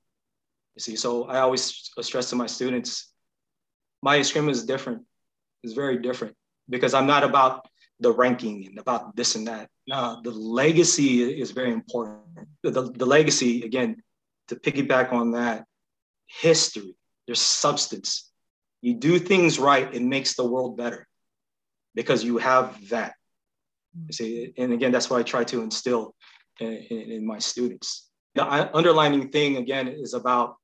You 0.75 0.81
see, 0.81 0.97
so 0.97 1.25
I 1.25 1.41
always 1.41 1.91
stress 2.01 2.31
to 2.31 2.37
my 2.37 2.47
students, 2.47 3.13
my 4.03 4.19
eskrima 4.19 4.51
is 4.51 4.65
different. 4.65 5.03
It's 5.63 5.75
very 5.75 5.99
different 5.99 6.35
because 6.69 6.95
I'm 6.95 7.07
not 7.07 7.25
about 7.25 7.67
the 8.01 8.13
ranking 8.13 8.67
and 8.67 8.79
about 8.79 9.17
this 9.17 9.35
and 9.35 9.47
that. 9.49 9.69
No, 9.87 10.21
the 10.23 10.31
legacy 10.31 11.41
is 11.41 11.51
very 11.51 11.73
important. 11.73 12.23
The, 12.63 12.71
the, 12.71 12.83
the 12.93 13.07
legacy, 13.07 13.63
again, 13.63 14.03
to 14.49 14.57
piggyback 14.57 15.13
on 15.13 15.33
that, 15.33 15.65
history, 16.27 16.95
there's 17.27 17.41
substance. 17.41 18.31
You 18.83 18.95
do 18.95 19.19
things 19.19 19.59
right, 19.59 19.93
it 19.93 20.03
makes 20.03 20.35
the 20.35 20.47
world 20.47 20.77
better 20.77 21.07
because 21.95 22.23
you 22.23 22.39
have 22.39 22.89
that. 22.91 23.15
You 24.07 24.13
see, 24.13 24.53
and 24.57 24.73
again, 24.73 24.93
that's 24.93 25.11
what 25.11 25.19
I 25.19 25.23
try 25.25 25.43
to 25.45 25.63
instill 25.63 26.15
in, 26.61 26.73
in, 26.91 27.11
in 27.13 27.27
my 27.27 27.39
students. 27.39 28.09
The 28.35 28.45
uh, 28.45 28.71
underlining 28.73 29.31
thing, 29.31 29.57
again, 29.57 29.89
is 29.89 30.15
about 30.15 30.57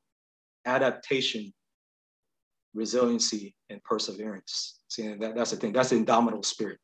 adaptation, 0.65 1.53
resiliency, 2.75 3.55
and 3.71 3.83
perseverance. 3.85 4.81
See, 4.89 5.15
that, 5.15 5.35
that's 5.35 5.51
the 5.51 5.57
thing. 5.57 5.73
That's 5.73 5.91
the 5.91 5.97
indomitable 5.97 6.43
spirit. 6.43 6.79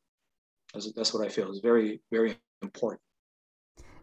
That's, 0.72 0.92
that's 0.92 1.12
what 1.12 1.26
I 1.26 1.28
feel 1.28 1.50
is 1.50 1.60
very, 1.60 2.00
very 2.10 2.36
important. 2.62 3.00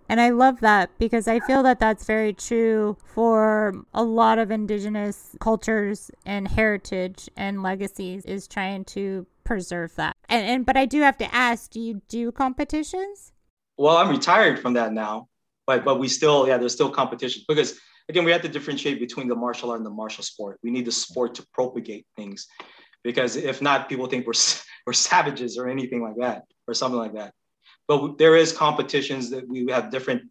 And 0.09 0.21
I 0.21 0.29
love 0.29 0.61
that 0.61 0.89
because 0.99 1.27
I 1.27 1.39
feel 1.41 1.63
that 1.63 1.79
that's 1.79 2.05
very 2.05 2.31
true 2.31 2.95
for 3.13 3.73
a 3.93 4.03
lot 4.03 4.39
of 4.39 4.51
indigenous 4.51 5.35
cultures 5.41 6.09
and 6.25 6.47
heritage 6.47 7.29
and 7.35 7.61
legacies 7.61 8.23
is 8.23 8.47
trying 8.47 8.85
to 8.85 9.27
preserve 9.43 9.95
that. 9.95 10.15
And, 10.29 10.45
and 10.45 10.65
but 10.65 10.77
I 10.77 10.85
do 10.85 11.01
have 11.01 11.17
to 11.17 11.35
ask, 11.35 11.71
do 11.71 11.81
you 11.81 12.01
do 12.07 12.31
competitions? 12.31 13.33
Well, 13.77 13.97
I'm 13.97 14.09
retired 14.09 14.59
from 14.59 14.73
that 14.73 14.93
now, 14.93 15.27
but 15.65 15.83
but 15.83 15.99
we 15.99 16.07
still 16.07 16.47
yeah, 16.47 16.57
there's 16.57 16.73
still 16.73 16.89
competition 16.89 17.43
because 17.47 17.77
again, 18.09 18.23
we 18.23 18.31
have 18.31 18.41
to 18.41 18.49
differentiate 18.49 18.99
between 18.99 19.27
the 19.27 19.35
martial 19.35 19.71
art 19.71 19.79
and 19.79 19.85
the 19.85 19.91
martial 19.91 20.23
sport. 20.23 20.59
We 20.63 20.71
need 20.71 20.85
the 20.85 20.91
sport 20.91 21.35
to 21.35 21.45
propagate 21.53 22.05
things 22.15 22.47
because 23.03 23.35
if 23.35 23.61
not, 23.61 23.89
people 23.89 24.07
think 24.07 24.25
we're 24.25 24.33
we're 24.85 24.93
savages 24.93 25.57
or 25.57 25.67
anything 25.67 26.01
like 26.01 26.15
that 26.19 26.43
or 26.67 26.73
something 26.73 26.99
like 26.99 27.13
that. 27.13 27.33
But 27.87 28.17
there 28.17 28.35
is 28.35 28.51
competitions 28.51 29.29
that 29.29 29.47
we 29.47 29.65
have 29.69 29.91
different 29.91 30.23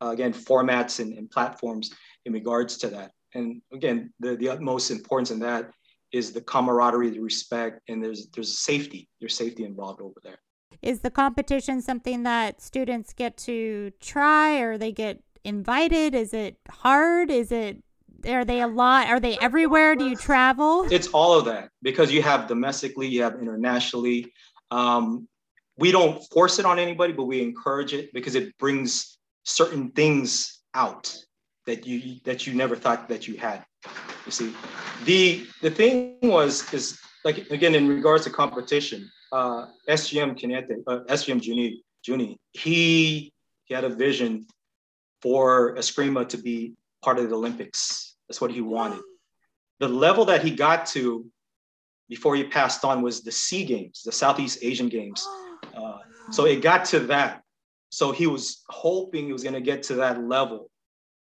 uh, 0.00 0.10
again 0.10 0.32
formats 0.32 1.00
and, 1.00 1.16
and, 1.16 1.30
platforms 1.30 1.92
in 2.24 2.32
regards 2.32 2.76
to 2.78 2.88
that. 2.88 3.12
And 3.34 3.62
again 3.72 4.12
the, 4.20 4.36
the 4.36 4.48
utmost 4.48 4.90
importance 4.90 5.30
in 5.30 5.40
that 5.40 5.70
is 6.12 6.32
the 6.32 6.40
camaraderie 6.40 7.10
the 7.10 7.20
respect 7.20 7.80
and 7.88 8.02
there's 8.02 8.28
there's 8.34 8.58
safety. 8.58 9.08
There's 9.20 9.36
safety 9.36 9.64
involved 9.64 10.00
over 10.00 10.20
there. 10.22 10.38
Is 10.82 11.00
the 11.00 11.10
competition 11.10 11.80
something 11.80 12.24
that 12.24 12.60
students 12.60 13.12
get 13.12 13.36
to 13.38 13.92
try 14.00 14.58
or 14.58 14.76
they 14.76 14.92
get 14.92 15.23
invited? 15.44 16.14
Is 16.14 16.34
it 16.34 16.56
hard? 16.68 17.30
Is 17.30 17.52
it 17.52 17.82
are 18.26 18.44
they 18.44 18.60
a 18.62 18.66
lot? 18.66 19.08
Are 19.08 19.20
they 19.20 19.38
everywhere? 19.38 19.94
Do 19.94 20.06
you 20.08 20.16
travel? 20.16 20.86
It's 20.90 21.08
all 21.08 21.38
of 21.38 21.44
that 21.44 21.70
because 21.82 22.10
you 22.10 22.22
have 22.22 22.48
domestically 22.48 23.06
you 23.06 23.22
have 23.22 23.34
internationally. 23.34 24.32
Um, 24.70 25.28
we 25.76 25.92
don't 25.92 26.22
force 26.32 26.58
it 26.58 26.64
on 26.64 26.78
anybody, 26.78 27.12
but 27.12 27.24
we 27.24 27.42
encourage 27.42 27.92
it 27.92 28.12
because 28.14 28.34
it 28.34 28.56
brings 28.58 29.18
certain 29.44 29.90
things 29.90 30.62
out 30.74 31.14
that 31.66 31.86
you 31.86 32.18
that 32.24 32.46
you 32.46 32.54
never 32.54 32.76
thought 32.76 33.08
that 33.08 33.28
you 33.28 33.36
had. 33.36 33.64
You 34.24 34.32
see, 34.32 34.54
the 35.04 35.46
the 35.62 35.70
thing 35.70 36.16
was 36.22 36.72
is 36.72 36.98
like 37.24 37.50
again 37.50 37.74
in 37.74 37.88
regards 37.88 38.24
to 38.24 38.30
competition, 38.30 39.10
uh, 39.32 39.66
SGM 39.88 40.38
Canete, 40.38 40.82
uh, 40.86 41.00
SGM 41.08 41.40
Juni, 41.40 41.76
Juni, 42.06 42.36
he 42.52 43.32
he 43.64 43.74
had 43.74 43.84
a 43.84 43.88
vision 43.88 44.46
for 45.24 45.74
Eskrima 45.76 46.28
to 46.28 46.36
be 46.36 46.74
part 47.02 47.18
of 47.18 47.30
the 47.30 47.34
Olympics. 47.34 48.14
That's 48.28 48.42
what 48.42 48.50
he 48.50 48.60
wanted. 48.60 49.00
The 49.80 49.88
level 49.88 50.26
that 50.26 50.44
he 50.44 50.50
got 50.50 50.84
to 50.88 51.24
before 52.10 52.36
he 52.36 52.44
passed 52.44 52.84
on 52.84 53.00
was 53.00 53.22
the 53.22 53.32
SEA 53.32 53.64
Games, 53.64 54.02
the 54.04 54.12
Southeast 54.12 54.58
Asian 54.62 54.88
Games. 54.88 55.26
Uh, 55.74 55.98
so 56.30 56.44
it 56.44 56.60
got 56.60 56.84
to 56.84 57.00
that. 57.00 57.42
So 57.88 58.12
he 58.12 58.26
was 58.26 58.62
hoping 58.68 59.24
he 59.24 59.32
was 59.32 59.42
going 59.42 59.54
to 59.54 59.62
get 59.62 59.82
to 59.84 59.94
that 59.94 60.22
level, 60.22 60.70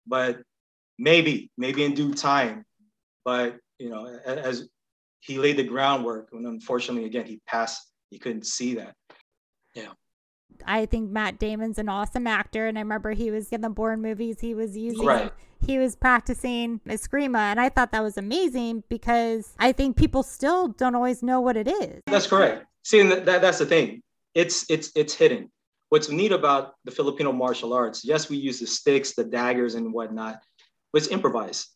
but 0.07 0.42
maybe, 0.98 1.50
maybe 1.57 1.85
in 1.85 1.94
due 1.94 2.12
time. 2.12 2.66
But 3.24 3.57
you 3.78 3.90
know, 3.90 4.07
as 4.26 4.68
he 5.20 5.38
laid 5.38 5.57
the 5.57 5.64
groundwork, 5.64 6.30
and 6.33 6.46
unfortunately, 6.46 7.07
again, 7.07 7.24
he 7.24 7.40
passed. 7.46 7.90
He 8.11 8.18
couldn't 8.18 8.44
see 8.44 8.74
that. 8.74 8.94
Yeah. 9.74 9.92
I 10.66 10.87
think 10.87 11.11
Matt 11.11 11.38
Damon's 11.38 11.79
an 11.79 11.88
awesome 11.88 12.27
actor, 12.27 12.66
and 12.66 12.79
I 12.79 12.81
remember 12.81 13.12
he 13.12 13.31
was 13.31 13.50
in 13.50 13.61
the 13.61 13.70
Bourne 13.70 14.03
movies. 14.03 14.40
He 14.40 14.55
was 14.55 14.77
using, 14.77 15.07
right. 15.07 15.33
he 15.66 15.79
was 15.79 15.96
practicing 15.96 16.81
Eskrima, 16.87 17.38
and 17.38 17.61
I 17.61 17.68
thought 17.68 17.92
that 17.92 18.03
was 18.03 18.16
amazing 18.16 18.85
because 18.88 19.55
I 19.59 19.72
think 19.72 19.96
people 19.96 20.22
still 20.22 20.68
don't 20.68 20.94
always 20.94 21.22
know 21.22 21.40
what 21.40 21.57
it 21.57 21.68
is. 21.68 22.03
That's 22.07 22.27
correct. 22.27 22.66
See, 22.83 23.03
that, 23.03 23.24
that 23.24 23.40
that's 23.40 23.59
the 23.59 23.66
thing 23.66 24.03
it's 24.35 24.68
it's 24.68 24.90
it's 24.94 25.14
hidden. 25.14 25.50
What's 25.88 26.09
neat 26.09 26.33
about 26.33 26.74
the 26.85 26.90
Filipino 26.90 27.33
martial 27.33 27.72
arts? 27.72 28.05
Yes, 28.05 28.29
we 28.29 28.37
use 28.37 28.59
the 28.59 28.66
sticks, 28.66 29.14
the 29.14 29.24
daggers, 29.24 29.74
and 29.74 29.92
whatnot, 29.92 30.40
but 30.92 31.03
it's 31.03 31.11
improvised. 31.11 31.68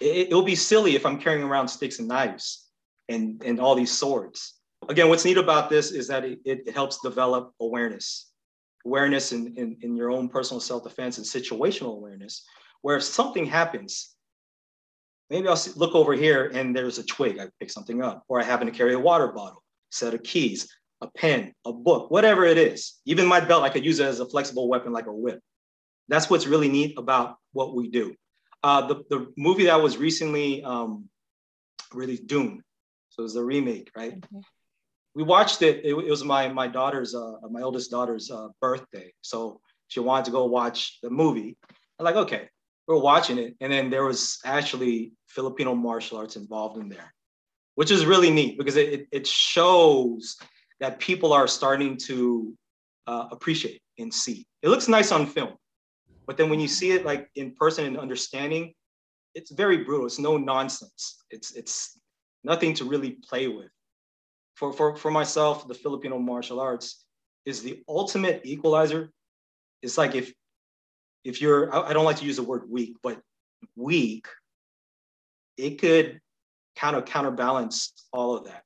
It, 0.00 0.28
it'll 0.28 0.42
be 0.42 0.56
silly 0.56 0.96
if 0.96 1.06
I'm 1.06 1.20
carrying 1.20 1.44
around 1.44 1.68
sticks 1.68 2.00
and 2.00 2.08
knives 2.08 2.66
and 3.08 3.42
and 3.44 3.60
all 3.60 3.74
these 3.74 3.92
swords. 3.92 4.54
Again, 4.88 5.08
what's 5.08 5.24
neat 5.24 5.38
about 5.38 5.70
this 5.70 5.90
is 5.90 6.08
that 6.08 6.24
it, 6.24 6.40
it 6.44 6.70
helps 6.74 7.00
develop 7.02 7.52
awareness, 7.60 8.30
awareness 8.84 9.32
in, 9.32 9.54
in, 9.56 9.76
in 9.82 9.96
your 9.96 10.10
own 10.10 10.28
personal 10.28 10.60
self-defense 10.60 11.18
and 11.18 11.26
situational 11.26 11.96
awareness, 11.96 12.44
where 12.82 12.96
if 12.96 13.02
something 13.02 13.46
happens, 13.46 14.14
maybe 15.30 15.48
I'll 15.48 15.60
look 15.76 15.94
over 15.94 16.12
here 16.14 16.50
and 16.54 16.74
there's 16.74 16.98
a 16.98 17.04
twig, 17.04 17.38
I 17.38 17.48
pick 17.60 17.70
something 17.70 18.02
up, 18.02 18.24
or 18.28 18.40
I 18.40 18.44
happen 18.44 18.66
to 18.66 18.72
carry 18.72 18.94
a 18.94 18.98
water 18.98 19.28
bottle, 19.28 19.62
set 19.90 20.14
of 20.14 20.22
keys 20.22 20.68
a 21.04 21.18
pen, 21.18 21.52
a 21.64 21.72
book, 21.72 22.10
whatever 22.10 22.44
it 22.44 22.58
is. 22.58 22.94
Even 23.04 23.26
my 23.26 23.40
belt, 23.40 23.62
I 23.62 23.68
could 23.68 23.84
use 23.84 24.00
it 24.00 24.06
as 24.06 24.20
a 24.20 24.26
flexible 24.26 24.68
weapon 24.68 24.92
like 24.92 25.06
a 25.06 25.12
whip. 25.12 25.40
That's 26.08 26.28
what's 26.28 26.46
really 26.46 26.68
neat 26.68 26.98
about 26.98 27.36
what 27.52 27.74
we 27.74 27.88
do. 27.88 28.14
Uh, 28.62 28.86
the, 28.86 29.02
the 29.10 29.32
movie 29.36 29.64
that 29.64 29.82
was 29.82 29.96
recently 29.96 30.64
um, 30.64 31.08
released, 31.92 32.26
Dune. 32.26 32.62
So 33.10 33.20
it 33.20 33.24
was 33.24 33.34
the 33.34 33.44
remake, 33.44 33.90
right? 33.96 34.18
Mm-hmm. 34.18 34.40
We 35.14 35.22
watched 35.22 35.62
it. 35.62 35.84
it. 35.84 35.90
It, 35.90 36.10
was 36.10 36.24
my 36.24 36.48
my 36.48 36.66
daughter's, 36.66 37.14
uh, 37.14 37.34
my 37.50 37.62
oldest 37.62 37.90
daughter's 37.90 38.30
uh, 38.30 38.48
birthday. 38.60 39.12
So 39.22 39.60
she 39.88 40.00
wanted 40.00 40.24
to 40.26 40.30
go 40.32 40.44
watch 40.46 40.98
the 41.02 41.10
movie. 41.10 41.56
I'm 41.98 42.04
like, 42.04 42.16
okay, 42.16 42.48
we're 42.86 42.98
watching 42.98 43.38
it, 43.38 43.54
and 43.60 43.72
then 43.72 43.90
there 43.90 44.04
was 44.04 44.38
actually 44.44 45.12
Filipino 45.26 45.74
martial 45.74 46.18
arts 46.18 46.36
involved 46.36 46.78
in 46.78 46.88
there, 46.88 47.14
which 47.76 47.90
is 47.90 48.04
really 48.04 48.30
neat 48.30 48.58
because 48.58 48.76
it, 48.76 49.06
it, 49.10 49.26
shows 49.26 50.36
that 50.80 50.98
people 50.98 51.32
are 51.32 51.46
starting 51.46 51.96
to 51.96 52.54
uh, 53.06 53.28
appreciate 53.30 53.80
and 53.98 54.12
see. 54.12 54.46
It 54.62 54.68
looks 54.68 54.88
nice 54.88 55.12
on 55.12 55.26
film, 55.26 55.54
but 56.26 56.36
then 56.36 56.50
when 56.50 56.60
you 56.60 56.68
see 56.68 56.90
it 56.90 57.06
like 57.06 57.28
in 57.36 57.54
person 57.54 57.86
and 57.86 57.98
understanding, 57.98 58.74
it's 59.34 59.52
very 59.52 59.78
brutal. 59.78 60.06
It's 60.06 60.18
no 60.18 60.36
nonsense. 60.36 61.22
It's 61.30 61.52
it's 61.52 61.98
nothing 62.42 62.74
to 62.74 62.84
really 62.84 63.12
play 63.28 63.48
with. 63.48 63.70
For 64.56 64.72
for 64.72 64.96
for 64.96 65.10
myself, 65.10 65.66
the 65.66 65.74
Filipino 65.74 66.18
martial 66.18 66.60
arts 66.60 67.04
is 67.44 67.62
the 67.62 67.82
ultimate 67.88 68.42
equalizer. 68.44 69.10
It's 69.82 69.98
like 69.98 70.14
if 70.14 70.32
if 71.24 71.40
you're 71.40 71.74
I, 71.74 71.90
I 71.90 71.92
don't 71.92 72.04
like 72.04 72.18
to 72.18 72.24
use 72.24 72.36
the 72.36 72.42
word 72.42 72.64
weak, 72.68 72.96
but 73.02 73.20
weak, 73.76 74.26
it 75.56 75.80
could 75.80 76.20
counter 76.76 77.02
counterbalance 77.02 77.92
all 78.12 78.36
of 78.36 78.44
that. 78.44 78.62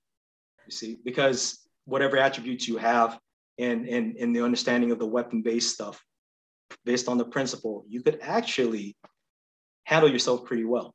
You 0.67 0.73
see, 0.73 0.99
because 1.05 1.67
whatever 1.87 2.19
attributes 2.19 2.69
you 2.69 2.77
have 2.77 3.19
and, 3.59 3.89
and, 3.89 4.17
and 4.17 4.37
the 4.37 4.45
understanding 4.45 4.91
of 4.91 4.99
the 4.99 5.07
weapon-based 5.07 5.73
stuff 5.73 6.03
based 6.85 7.09
on 7.09 7.17
the 7.17 7.25
principle, 7.25 7.85
you 7.89 8.03
could 8.03 8.19
actually 8.21 8.95
handle 9.85 10.11
yourself 10.11 10.45
pretty 10.45 10.65
well, 10.65 10.95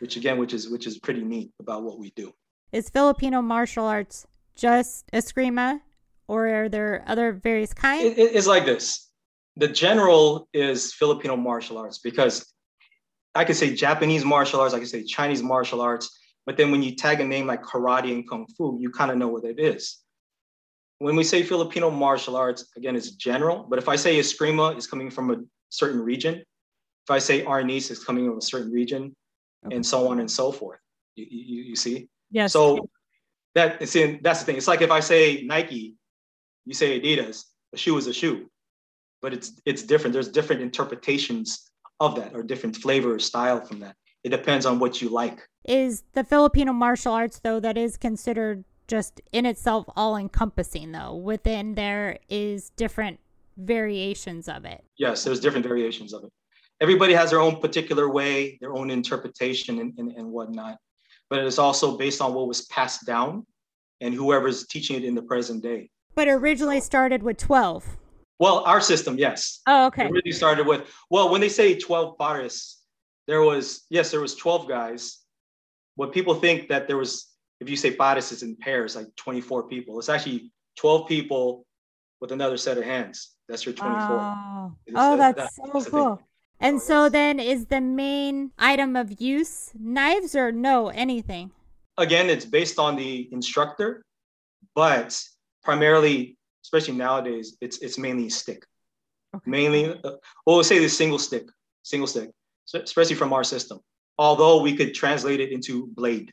which 0.00 0.16
again, 0.16 0.38
which 0.38 0.52
is 0.52 0.68
which 0.68 0.86
is 0.88 0.98
pretty 0.98 1.22
neat 1.22 1.52
about 1.60 1.84
what 1.84 1.98
we 1.98 2.10
do. 2.16 2.32
Is 2.74 2.90
Filipino 2.90 3.40
martial 3.40 3.86
arts 3.86 4.26
just 4.56 5.08
eskrima, 5.12 5.80
or 6.26 6.48
are 6.48 6.68
there 6.68 7.04
other 7.06 7.32
various 7.32 7.72
kinds? 7.72 8.18
It, 8.18 8.34
it's 8.34 8.48
like 8.48 8.64
this. 8.66 9.12
The 9.54 9.68
general 9.68 10.48
is 10.52 10.92
Filipino 10.92 11.36
martial 11.36 11.78
arts 11.78 11.98
because 11.98 12.52
I 13.36 13.44
could 13.44 13.54
say 13.54 13.72
Japanese 13.76 14.24
martial 14.24 14.60
arts, 14.60 14.74
I 14.74 14.80
could 14.80 14.88
say 14.88 15.04
Chinese 15.04 15.40
martial 15.40 15.80
arts, 15.80 16.18
but 16.46 16.56
then 16.56 16.72
when 16.72 16.82
you 16.82 16.96
tag 16.96 17.20
a 17.20 17.24
name 17.24 17.46
like 17.46 17.62
karate 17.62 18.12
and 18.12 18.28
kung 18.28 18.44
fu, 18.58 18.76
you 18.80 18.90
kind 18.90 19.12
of 19.12 19.18
know 19.18 19.28
what 19.28 19.44
it 19.44 19.60
is. 19.60 20.00
when 20.98 21.14
we 21.14 21.22
say 21.22 21.44
Filipino 21.44 21.90
martial 21.90 22.34
arts, 22.34 22.72
again, 22.76 22.96
it's 22.96 23.12
general. 23.12 23.66
But 23.70 23.78
if 23.78 23.88
I 23.88 23.94
say 23.94 24.18
Eskrima 24.18 24.76
is 24.76 24.88
coming 24.88 25.10
from 25.12 25.30
a 25.30 25.36
certain 25.68 26.00
region, 26.00 26.42
if 27.04 27.10
I 27.10 27.20
say 27.20 27.44
Arnis 27.44 27.92
is 27.92 28.02
coming 28.02 28.26
from 28.26 28.38
a 28.38 28.42
certain 28.42 28.72
region, 28.72 29.14
okay. 29.64 29.76
and 29.76 29.86
so 29.86 30.08
on 30.08 30.18
and 30.18 30.28
so 30.28 30.50
forth. 30.50 30.80
You, 31.14 31.26
you, 31.30 31.62
you 31.70 31.76
see? 31.76 32.08
Yes. 32.34 32.52
So 32.52 32.88
that 33.54 33.88
see, 33.88 34.18
that's 34.22 34.40
the 34.40 34.46
thing. 34.46 34.56
It's 34.56 34.68
like 34.68 34.82
if 34.82 34.90
I 34.90 35.00
say 35.00 35.42
Nike, 35.46 35.94
you 36.66 36.74
say 36.74 37.00
Adidas. 37.00 37.44
A 37.72 37.76
shoe 37.76 37.96
is 37.96 38.06
a 38.06 38.12
shoe, 38.12 38.50
but 39.22 39.32
it's 39.32 39.60
it's 39.64 39.82
different. 39.82 40.12
There's 40.12 40.28
different 40.28 40.60
interpretations 40.60 41.70
of 42.00 42.16
that, 42.16 42.34
or 42.34 42.42
different 42.42 42.76
flavor 42.76 43.14
or 43.14 43.18
style 43.20 43.60
from 43.60 43.78
that. 43.80 43.94
It 44.24 44.30
depends 44.30 44.66
on 44.66 44.80
what 44.80 45.00
you 45.00 45.08
like. 45.08 45.48
Is 45.64 46.02
the 46.12 46.24
Filipino 46.24 46.72
martial 46.72 47.12
arts 47.12 47.38
though 47.38 47.60
that 47.60 47.78
is 47.78 47.96
considered 47.96 48.64
just 48.88 49.20
in 49.32 49.46
itself 49.46 49.86
all 49.96 50.16
encompassing 50.16 50.92
though 50.92 51.14
within 51.14 51.74
there 51.74 52.18
is 52.28 52.70
different 52.70 53.20
variations 53.56 54.48
of 54.48 54.64
it 54.64 54.84
yes 54.98 55.22
there's 55.24 55.40
different 55.40 55.64
variations 55.64 56.12
of 56.12 56.24
it 56.24 56.32
everybody 56.80 57.14
has 57.14 57.30
their 57.30 57.40
own 57.40 57.60
particular 57.60 58.10
way 58.10 58.58
their 58.60 58.74
own 58.74 58.90
interpretation 58.90 59.78
and, 59.78 59.94
and, 59.98 60.10
and 60.12 60.26
whatnot 60.26 60.76
but 61.34 61.44
it's 61.44 61.58
also 61.58 61.96
based 61.96 62.20
on 62.20 62.32
what 62.34 62.46
was 62.46 62.62
passed 62.66 63.04
down 63.06 63.46
and 64.00 64.14
whoever's 64.14 64.66
teaching 64.66 64.96
it 64.96 65.04
in 65.04 65.14
the 65.14 65.22
present 65.22 65.62
day 65.62 65.90
but 66.14 66.28
originally 66.28 66.80
started 66.80 67.22
with 67.22 67.36
12 67.38 67.84
well 68.38 68.58
our 68.64 68.80
system 68.80 69.18
yes 69.18 69.60
oh 69.66 69.86
okay 69.86 70.06
it 70.06 70.10
really 70.10 70.32
started 70.32 70.66
with 70.66 70.82
well 71.10 71.30
when 71.30 71.40
they 71.40 71.48
say 71.48 71.78
12 71.78 72.18
pares 72.18 72.78
there 73.26 73.42
was 73.42 73.84
yes 73.90 74.10
there 74.10 74.20
was 74.20 74.34
12 74.34 74.68
guys 74.68 75.18
what 75.96 76.12
people 76.12 76.34
think 76.34 76.68
that 76.68 76.86
there 76.86 76.96
was 76.96 77.34
if 77.60 77.70
you 77.70 77.76
say 77.76 77.94
pares 77.94 78.32
is 78.32 78.42
in 78.42 78.56
pairs, 78.56 78.96
like 78.96 79.06
24 79.16 79.68
people. 79.68 79.98
It's 79.98 80.08
actually 80.08 80.52
12 80.76 81.08
people 81.08 81.66
with 82.20 82.32
another 82.32 82.56
set 82.56 82.78
of 82.78 82.84
hands. 82.84 83.30
That's 83.48 83.64
your 83.64 83.74
24. 83.74 84.00
Oh, 84.00 84.72
oh 84.94 85.16
that's, 85.16 85.36
that's 85.36 85.56
so 85.56 85.70
that's 85.72 85.88
cool. 85.88 86.20
And 86.60 86.80
so 86.80 87.08
then 87.08 87.40
is 87.40 87.66
the 87.66 87.80
main 87.80 88.52
item 88.58 88.96
of 88.96 89.20
use 89.20 89.72
knives 89.78 90.34
or 90.34 90.52
no, 90.52 90.88
anything? 90.88 91.50
Again, 91.98 92.30
it's 92.30 92.44
based 92.44 92.78
on 92.78 92.96
the 92.96 93.28
instructor, 93.32 94.04
but 94.74 95.20
primarily, 95.62 96.36
especially 96.64 96.94
nowadays, 96.94 97.56
it's 97.60 97.78
it's 97.78 97.98
mainly 97.98 98.28
stick. 98.28 98.64
Okay. 99.34 99.50
Mainly, 99.50 99.90
uh, 99.90 100.16
well, 100.46 100.56
we'll 100.56 100.64
say 100.64 100.78
the 100.78 100.88
single 100.88 101.18
stick, 101.18 101.46
single 101.82 102.06
stick, 102.06 102.30
so 102.64 102.80
especially 102.80 103.16
from 103.16 103.32
our 103.32 103.44
system. 103.44 103.80
Although 104.18 104.62
we 104.62 104.76
could 104.76 104.94
translate 104.94 105.40
it 105.40 105.50
into 105.50 105.88
blade 105.88 106.32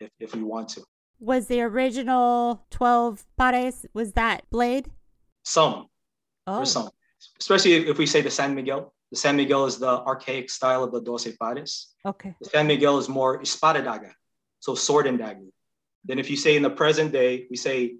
if, 0.00 0.10
if 0.18 0.34
we 0.34 0.42
want 0.42 0.68
to. 0.70 0.82
Was 1.20 1.46
the 1.46 1.62
original 1.62 2.66
12 2.70 3.24
pares, 3.38 3.86
was 3.94 4.12
that 4.12 4.48
blade? 4.50 4.90
Some. 5.44 5.86
Oh. 6.46 6.64
some. 6.64 6.90
Especially 7.40 7.74
if 7.74 7.96
we 7.96 8.06
say 8.06 8.20
the 8.20 8.30
San 8.30 8.54
Miguel. 8.54 8.92
The 9.10 9.16
San 9.16 9.36
Miguel 9.36 9.66
is 9.66 9.78
the 9.78 10.00
archaic 10.00 10.50
style 10.50 10.82
of 10.82 10.92
the 10.92 11.00
doce 11.00 11.28
pares. 11.40 11.94
Okay. 12.04 12.34
The 12.40 12.48
San 12.50 12.66
Miguel 12.66 12.98
is 12.98 13.08
more 13.08 13.40
espada 13.40 13.82
daga, 13.82 14.12
so 14.60 14.74
sword 14.74 15.06
and 15.06 15.18
dagger. 15.18 15.46
Then 16.04 16.18
if 16.18 16.30
you 16.30 16.36
say 16.36 16.56
in 16.56 16.62
the 16.62 16.70
present 16.70 17.12
day, 17.12 17.46
we 17.50 17.56
say 17.56 17.96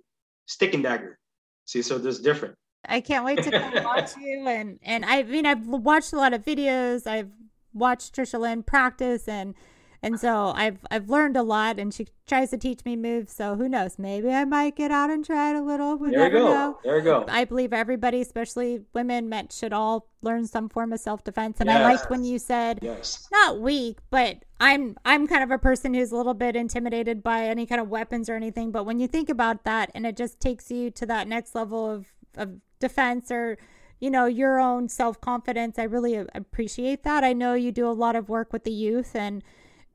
stick 0.47 0.75
and 0.75 0.83
dagger. 0.83 1.19
See, 1.64 1.83
so 1.83 1.99
there's 1.99 2.21
different. 2.21 2.57
I 2.88 3.01
can't 3.01 3.25
wait 3.25 3.42
to 3.42 3.51
come 3.51 3.73
watch 3.85 4.16
you 4.16 4.47
and 4.47 4.79
and 4.83 5.05
I 5.05 5.23
mean 5.25 5.47
I've 5.47 5.66
watched 5.66 6.12
a 6.12 6.16
lot 6.16 6.33
of 6.33 6.45
videos. 6.45 7.07
I've 7.07 7.31
watched 7.73 8.14
Trisha 8.14 8.38
Lynn 8.38 8.62
practice 8.62 9.29
and 9.29 9.55
and 10.03 10.21
so 10.21 10.53
I've 10.55 10.79
I've 10.91 11.09
learned 11.09 11.37
a 11.37 11.43
lot, 11.43 11.79
and 11.79 11.93
she 11.93 12.09
tries 12.27 12.51
to 12.51 12.59
teach 12.59 12.85
me 12.85 12.97
moves. 12.97 13.33
So 13.33 13.57
who 13.57 13.69
knows? 13.69 13.99
Maybe 13.99 14.31
I 14.31 14.45
might 14.45 14.77
get 14.77 14.91
out 14.91 15.11
and 15.11 15.25
try 15.25 15.51
it 15.51 15.57
a 15.57 15.63
little. 15.63 15.97
We 15.97 16.11
there 16.11 16.27
you 16.27 16.33
go. 16.33 16.49
Know. 16.49 16.79
There 16.85 16.99
you 16.99 17.05
go. 17.05 17.25
I 17.29 17.45
believe 17.45 17.73
everybody, 17.73 18.21
especially 18.21 18.83
women, 18.93 19.29
men, 19.29 19.49
should 19.51 19.73
all 19.73 20.09
learn 20.23 20.47
some 20.47 20.69
form 20.69 20.93
of 20.93 21.01
self 21.01 21.25
defense. 21.25 21.61
And 21.61 21.69
yes. 21.69 21.79
I 21.79 21.83
liked 21.83 22.11
when 22.11 22.25
you 22.25 22.39
said 22.39 22.81
yes. 22.83 23.29
not 23.33 23.61
weak, 23.61 23.99
but 24.11 24.45
I'm 24.61 24.97
I'm 25.05 25.27
kind 25.27 25.43
of 25.43 25.51
a 25.51 25.59
person 25.59 25.95
who's 25.95 26.13
a 26.13 26.17
little 26.17 26.35
bit 26.35 26.57
intimidated 26.57 27.23
by 27.23 27.45
any 27.45 27.67
kind 27.67 27.81
of 27.81 27.89
weapons 27.89 28.29
or 28.29 28.35
anything. 28.35 28.71
But 28.71 28.85
when 28.85 28.99
you 28.99 29.09
think 29.09 29.29
about 29.29 29.65
that, 29.65 29.91
and 29.95 30.07
it 30.07 30.17
just 30.17 30.41
takes 30.41 30.71
you 30.71 30.91
to 30.93 31.07
that 31.07 31.29
next 31.29 31.55
level 31.55 31.91
of 31.91 32.13
of 32.37 32.61
defense 32.79 33.31
or 33.31 33.57
you 34.01 34.11
know 34.11 34.27
your 34.27 34.61
own 34.61 34.89
self 34.89 35.21
confidence. 35.21 35.79
I 35.79 35.85
really 35.85 36.17
appreciate 36.35 37.03
that. 37.05 37.25
I 37.25 37.33
know 37.33 37.55
you 37.55 37.73
do 37.73 37.89
a 37.89 37.93
lot 37.93 38.17
of 38.17 38.29
work 38.29 38.53
with 38.53 38.65
the 38.65 38.73
youth 38.73 39.15
and 39.15 39.43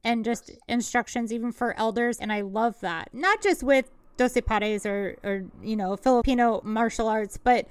and 0.04 0.26
just 0.26 0.52
instructions 0.68 1.32
even 1.32 1.52
for 1.52 1.78
elders 1.78 2.18
and 2.18 2.32
i 2.32 2.42
love 2.42 2.80
that. 2.82 3.10
Not 3.14 3.42
just 3.42 3.64
with 3.64 3.92
doce 4.18 4.46
pares 4.46 4.86
or 4.86 5.16
or 5.24 5.46
you 5.64 5.76
know 5.76 5.96
filipino 5.96 6.62
martial 6.64 7.08
arts 7.08 7.38
but 7.38 7.68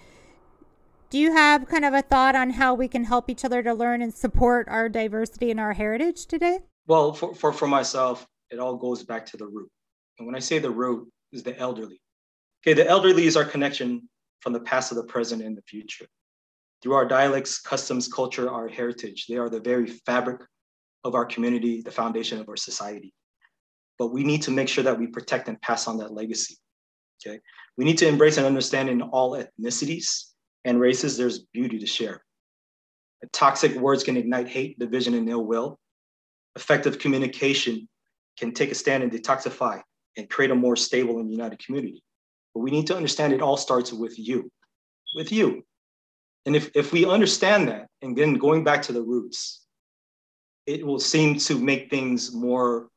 do 1.10 1.18
you 1.18 1.32
have 1.32 1.66
kind 1.66 1.84
of 1.84 1.92
a 1.92 2.02
thought 2.02 2.36
on 2.36 2.50
how 2.50 2.74
we 2.74 2.86
can 2.86 3.04
help 3.04 3.28
each 3.28 3.44
other 3.44 3.62
to 3.62 3.74
learn 3.74 4.00
and 4.00 4.14
support 4.14 4.68
our 4.68 4.88
diversity 4.88 5.50
and 5.50 5.58
our 5.58 5.72
heritage 5.72 6.26
today? 6.26 6.60
Well 6.86 7.12
for, 7.12 7.34
for, 7.34 7.52
for 7.52 7.66
myself 7.66 8.26
it 8.50 8.58
all 8.58 8.76
goes 8.76 9.02
back 9.02 9.26
to 9.26 9.36
the 9.36 9.46
root. 9.46 9.68
And 10.18 10.26
when 10.26 10.36
i 10.36 10.38
say 10.38 10.58
the 10.58 10.70
root 10.70 11.08
is 11.32 11.42
the 11.42 11.58
elderly. 11.58 12.00
Okay 12.62 12.74
the 12.74 12.88
elderly 12.88 13.26
is 13.26 13.36
our 13.36 13.44
connection 13.44 14.08
from 14.40 14.52
the 14.52 14.60
past 14.60 14.88
to 14.88 14.94
the 14.94 15.04
present 15.04 15.42
and 15.42 15.56
the 15.56 15.62
future. 15.62 16.06
Through 16.82 16.94
our 16.94 17.06
dialects 17.06 17.60
customs 17.60 18.08
culture 18.08 18.48
our 18.50 18.68
heritage 18.68 19.26
they 19.28 19.36
are 19.36 19.50
the 19.50 19.60
very 19.60 19.86
fabric 19.86 20.40
of 21.04 21.14
our 21.14 21.24
community, 21.24 21.82
the 21.82 21.90
foundation 21.90 22.40
of 22.40 22.48
our 22.48 22.56
society. 22.56 23.12
But 23.98 24.08
we 24.08 24.24
need 24.24 24.42
to 24.42 24.50
make 24.50 24.68
sure 24.68 24.84
that 24.84 24.98
we 24.98 25.06
protect 25.06 25.48
and 25.48 25.60
pass 25.60 25.86
on 25.86 25.98
that 25.98 26.12
legacy. 26.12 26.56
Okay. 27.26 27.40
We 27.76 27.84
need 27.84 27.98
to 27.98 28.08
embrace 28.08 28.38
and 28.38 28.46
understand 28.46 28.88
in 28.88 29.02
all 29.02 29.32
ethnicities 29.32 30.30
and 30.64 30.80
races, 30.80 31.16
there's 31.16 31.40
beauty 31.40 31.78
to 31.78 31.86
share. 31.86 32.22
Toxic 33.32 33.74
words 33.74 34.02
can 34.02 34.16
ignite 34.16 34.48
hate, 34.48 34.78
division, 34.78 35.14
and 35.14 35.28
ill 35.28 35.44
will. 35.44 35.78
Effective 36.56 36.98
communication 36.98 37.88
can 38.38 38.52
take 38.52 38.70
a 38.70 38.74
stand 38.74 39.02
and 39.02 39.12
detoxify 39.12 39.82
and 40.16 40.28
create 40.28 40.50
a 40.50 40.54
more 40.54 40.76
stable 40.76 41.18
and 41.18 41.30
united 41.30 41.64
community. 41.64 42.02
But 42.54 42.60
we 42.60 42.70
need 42.70 42.86
to 42.88 42.96
understand 42.96 43.32
it 43.32 43.42
all 43.42 43.56
starts 43.56 43.92
with 43.92 44.18
you, 44.18 44.50
with 45.14 45.30
you. 45.30 45.64
And 46.46 46.56
if, 46.56 46.70
if 46.74 46.92
we 46.92 47.04
understand 47.04 47.68
that, 47.68 47.86
and 48.02 48.16
then 48.16 48.34
going 48.34 48.64
back 48.64 48.82
to 48.82 48.92
the 48.92 49.02
roots, 49.02 49.66
it 50.70 50.86
will 50.86 51.00
seem 51.00 51.36
to 51.36 51.58
make 51.58 51.90
things 51.90 52.32
more 52.32 52.88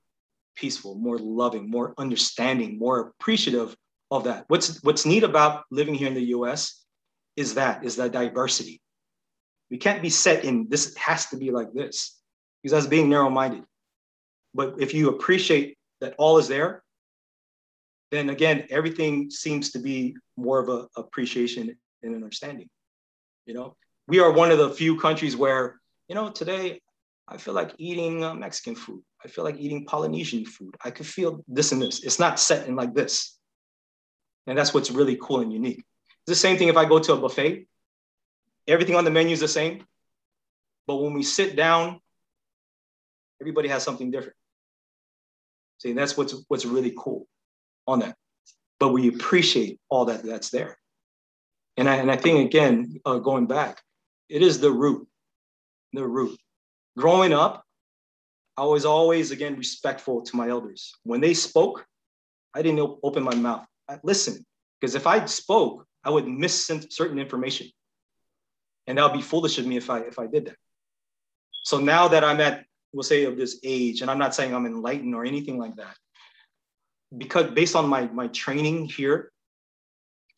peaceful, 0.55 0.93
more 0.95 1.17
loving, 1.17 1.69
more 1.69 1.93
understanding, 1.97 2.77
more 2.77 2.99
appreciative 2.99 3.75
of 4.11 4.25
that. 4.25 4.45
What's 4.47 4.81
what's 4.83 5.05
neat 5.05 5.23
about 5.23 5.63
living 5.71 5.95
here 5.95 6.07
in 6.07 6.13
the 6.13 6.29
US 6.37 6.85
is 7.35 7.55
that 7.55 7.83
is 7.83 7.95
that 7.95 8.11
diversity. 8.11 8.79
We 9.71 9.77
can't 9.77 10.03
be 10.03 10.11
set 10.11 10.45
in 10.45 10.67
this 10.69 10.95
has 10.97 11.25
to 11.27 11.37
be 11.37 11.49
like 11.49 11.73
this 11.73 12.19
because 12.61 12.73
that's 12.73 12.87
being 12.87 13.09
narrow-minded. 13.09 13.63
But 14.53 14.75
if 14.77 14.93
you 14.93 15.09
appreciate 15.09 15.75
that 15.99 16.13
all 16.19 16.37
is 16.37 16.47
there, 16.47 16.83
then 18.11 18.29
again, 18.29 18.67
everything 18.69 19.31
seems 19.31 19.71
to 19.71 19.79
be 19.79 20.15
more 20.37 20.59
of 20.59 20.69
a 20.69 20.87
appreciation 20.95 21.75
and 22.03 22.15
an 22.15 22.23
understanding. 22.23 22.69
You 23.47 23.55
know, 23.55 23.75
we 24.07 24.19
are 24.19 24.31
one 24.31 24.51
of 24.51 24.59
the 24.59 24.69
few 24.69 24.99
countries 24.99 25.35
where, 25.35 25.81
you 26.07 26.13
know, 26.13 26.29
today 26.29 26.82
I 27.27 27.37
feel 27.37 27.53
like 27.53 27.73
eating 27.77 28.23
uh, 28.23 28.33
Mexican 28.33 28.75
food. 28.75 29.01
I 29.23 29.27
feel 29.27 29.43
like 29.43 29.57
eating 29.57 29.85
Polynesian 29.85 30.45
food. 30.45 30.75
I 30.83 30.91
could 30.91 31.05
feel 31.05 31.43
this 31.47 31.71
and 31.71 31.81
this. 31.81 32.03
It's 32.03 32.19
not 32.19 32.39
set 32.39 32.67
in 32.67 32.75
like 32.75 32.93
this. 32.93 33.37
And 34.45 34.57
that's 34.57 34.73
what's 34.73 34.91
really 34.91 35.17
cool 35.21 35.39
and 35.39 35.53
unique. 35.53 35.79
It's 35.79 36.29
the 36.29 36.35
same 36.35 36.57
thing 36.57 36.67
if 36.67 36.77
I 36.77 36.85
go 36.85 36.99
to 36.99 37.13
a 37.13 37.17
buffet. 37.17 37.65
Everything 38.67 38.95
on 38.95 39.05
the 39.05 39.11
menu 39.11 39.33
is 39.33 39.39
the 39.39 39.47
same. 39.47 39.85
But 40.85 40.97
when 40.97 41.13
we 41.13 41.23
sit 41.23 41.55
down, 41.55 41.99
everybody 43.41 43.69
has 43.69 43.83
something 43.83 44.11
different. 44.11 44.35
See, 45.77 45.93
that's 45.93 46.17
what's 46.17 46.35
what's 46.47 46.65
really 46.65 46.93
cool 46.97 47.27
on 47.87 47.99
that. 47.99 48.15
But 48.79 48.89
we 48.89 49.07
appreciate 49.07 49.79
all 49.89 50.05
that 50.05 50.23
that's 50.23 50.49
there. 50.49 50.77
And 51.77 51.89
I, 51.89 51.95
and 51.95 52.11
I 52.11 52.17
think 52.17 52.45
again, 52.45 52.99
uh, 53.05 53.17
going 53.19 53.47
back, 53.47 53.81
it 54.29 54.41
is 54.41 54.59
the 54.59 54.71
root, 54.71 55.07
the 55.93 56.05
root 56.05 56.37
growing 56.97 57.33
up, 57.33 57.63
I 58.55 58.65
was 58.65 58.85
always, 58.85 59.31
again, 59.31 59.55
respectful 59.55 60.21
to 60.21 60.35
my 60.35 60.49
elders. 60.49 60.93
When 61.03 61.21
they 61.21 61.33
spoke, 61.33 61.85
I 62.53 62.61
didn't 62.61 62.99
open 63.03 63.23
my 63.23 63.35
mouth. 63.35 63.65
I 63.89 63.99
listened, 64.03 64.45
because 64.79 64.95
if 64.95 65.07
I 65.07 65.25
spoke, 65.25 65.85
I 66.03 66.09
would 66.09 66.27
miss 66.27 66.69
certain 66.89 67.17
information. 67.17 67.67
And 68.85 68.97
that 68.97 69.03
would 69.03 69.17
be 69.17 69.23
foolish 69.23 69.57
of 69.57 69.65
me 69.65 69.77
if 69.77 69.89
I, 69.89 69.99
if 69.99 70.19
I 70.19 70.27
did 70.27 70.45
that. 70.45 70.57
So 71.63 71.79
now 71.79 72.07
that 72.09 72.23
I'm 72.23 72.41
at, 72.41 72.65
we'll 72.91 73.03
say, 73.03 73.23
of 73.23 73.37
this 73.37 73.59
age, 73.63 74.01
and 74.01 74.11
I'm 74.11 74.19
not 74.19 74.35
saying 74.35 74.53
I'm 74.53 74.65
enlightened 74.65 75.15
or 75.15 75.25
anything 75.25 75.57
like 75.57 75.75
that, 75.77 75.95
because 77.17 77.51
based 77.51 77.75
on 77.75 77.87
my, 77.87 78.07
my 78.07 78.27
training 78.27 78.85
here, 78.85 79.31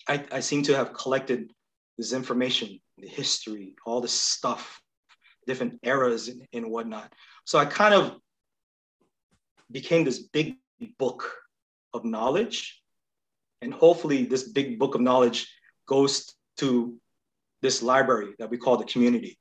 I, 0.07 0.23
I 0.31 0.39
seem 0.39 0.63
to 0.63 0.75
have 0.75 0.93
collected 0.93 1.51
this 1.97 2.13
information, 2.13 2.79
the 2.97 3.07
history, 3.07 3.75
all 3.85 4.01
this 4.01 4.13
stuff 4.13 4.79
different 5.47 5.79
eras 5.83 6.27
and, 6.27 6.47
and 6.53 6.69
whatnot. 6.69 7.11
So 7.45 7.59
I 7.59 7.65
kind 7.65 7.93
of 7.93 8.17
became 9.71 10.03
this 10.03 10.19
big 10.19 10.55
book 10.97 11.31
of 11.93 12.05
knowledge. 12.05 12.81
And 13.61 13.73
hopefully, 13.73 14.25
this 14.25 14.43
big 14.43 14.77
book 14.77 14.95
of 14.95 15.01
knowledge 15.01 15.47
goes 15.87 16.33
to 16.57 16.97
this 17.61 17.81
library 17.81 18.33
that 18.39 18.49
we 18.49 18.57
call 18.57 18.77
the 18.77 18.85
community. 18.85 19.39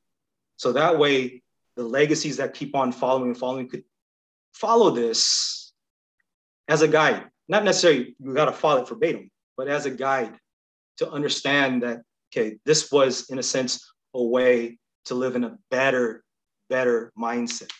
So 0.56 0.72
that 0.72 0.98
way, 0.98 1.42
the 1.76 1.84
legacies 1.84 2.36
that 2.36 2.54
keep 2.54 2.74
on 2.74 2.92
following 2.92 3.30
and 3.30 3.38
following 3.38 3.68
could 3.68 3.84
follow 4.52 4.90
this 4.90 5.72
as 6.68 6.82
a 6.82 6.88
guide. 6.88 7.24
Not 7.48 7.64
necessarily 7.64 8.16
you 8.18 8.34
got 8.34 8.46
to 8.46 8.52
follow 8.52 8.82
it 8.82 8.88
verbatim, 8.88 9.30
but 9.56 9.68
as 9.68 9.84
a 9.84 9.90
guide 9.90 10.34
to 10.98 11.10
understand 11.10 11.82
that, 11.82 12.02
okay, 12.32 12.56
this 12.64 12.90
was, 12.90 13.28
in 13.30 13.38
a 13.38 13.42
sense, 13.42 13.92
a 14.14 14.22
way 14.22 14.78
to 15.06 15.14
live 15.14 15.36
in 15.36 15.44
a 15.44 15.58
better, 15.70 16.24
better 16.68 17.12
mindset. 17.18 17.70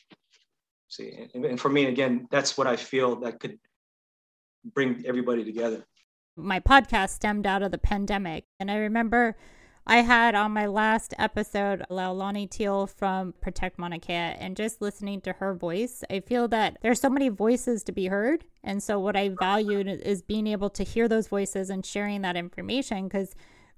See, 0.89 1.29
and, 1.35 1.45
and 1.45 1.61
for 1.61 1.69
me, 1.69 1.87
again, 1.87 2.29
that's 2.31 2.57
what 2.57 2.67
I 2.67 2.77
feel 2.77 3.17
that 3.17 3.41
could 3.41 3.59
bring 4.75 5.03
everybody 5.07 5.45
together. 5.45 5.85
My 6.37 6.61
podcast 6.61 7.11
stemmed 7.11 7.47
out 7.47 7.63
of 7.63 7.71
the 7.71 7.79
pandemic. 7.79 8.45
And 8.59 8.71
I 8.71 8.77
remember 8.77 9.37
I 9.87 9.99
had 9.99 10.35
on 10.35 10.53
my 10.53 10.67
last 10.67 11.13
episode 11.19 11.85
Laulani 11.91 12.49
Teale 12.49 12.87
from 12.87 13.35
Protect 13.43 13.79
Mauna 13.79 13.99
Kea, 13.99 14.15
and 14.15 14.57
just 14.57 14.81
listening 14.81 15.21
to 15.23 15.35
her 15.35 15.53
voice, 15.53 16.03
I 16.09 16.21
feel 16.21 16.49
that 16.49 16.79
there's 16.81 17.01
so 17.01 17.11
many 17.11 17.29
voices 17.29 17.83
to 17.85 17.93
be 17.93 18.07
heard. 18.07 18.47
And 18.63 18.83
so, 18.83 18.99
what 18.99 19.15
I 19.15 19.33
valued 19.39 19.87
is 19.87 20.23
being 20.23 20.47
able 20.47 20.71
to 20.71 20.85
hear 20.85 21.07
those 21.07 21.29
voices 21.29 21.69
and 21.69 21.85
sharing 21.85 22.23
that 22.23 22.35
information 22.35 23.09
because 23.09 23.35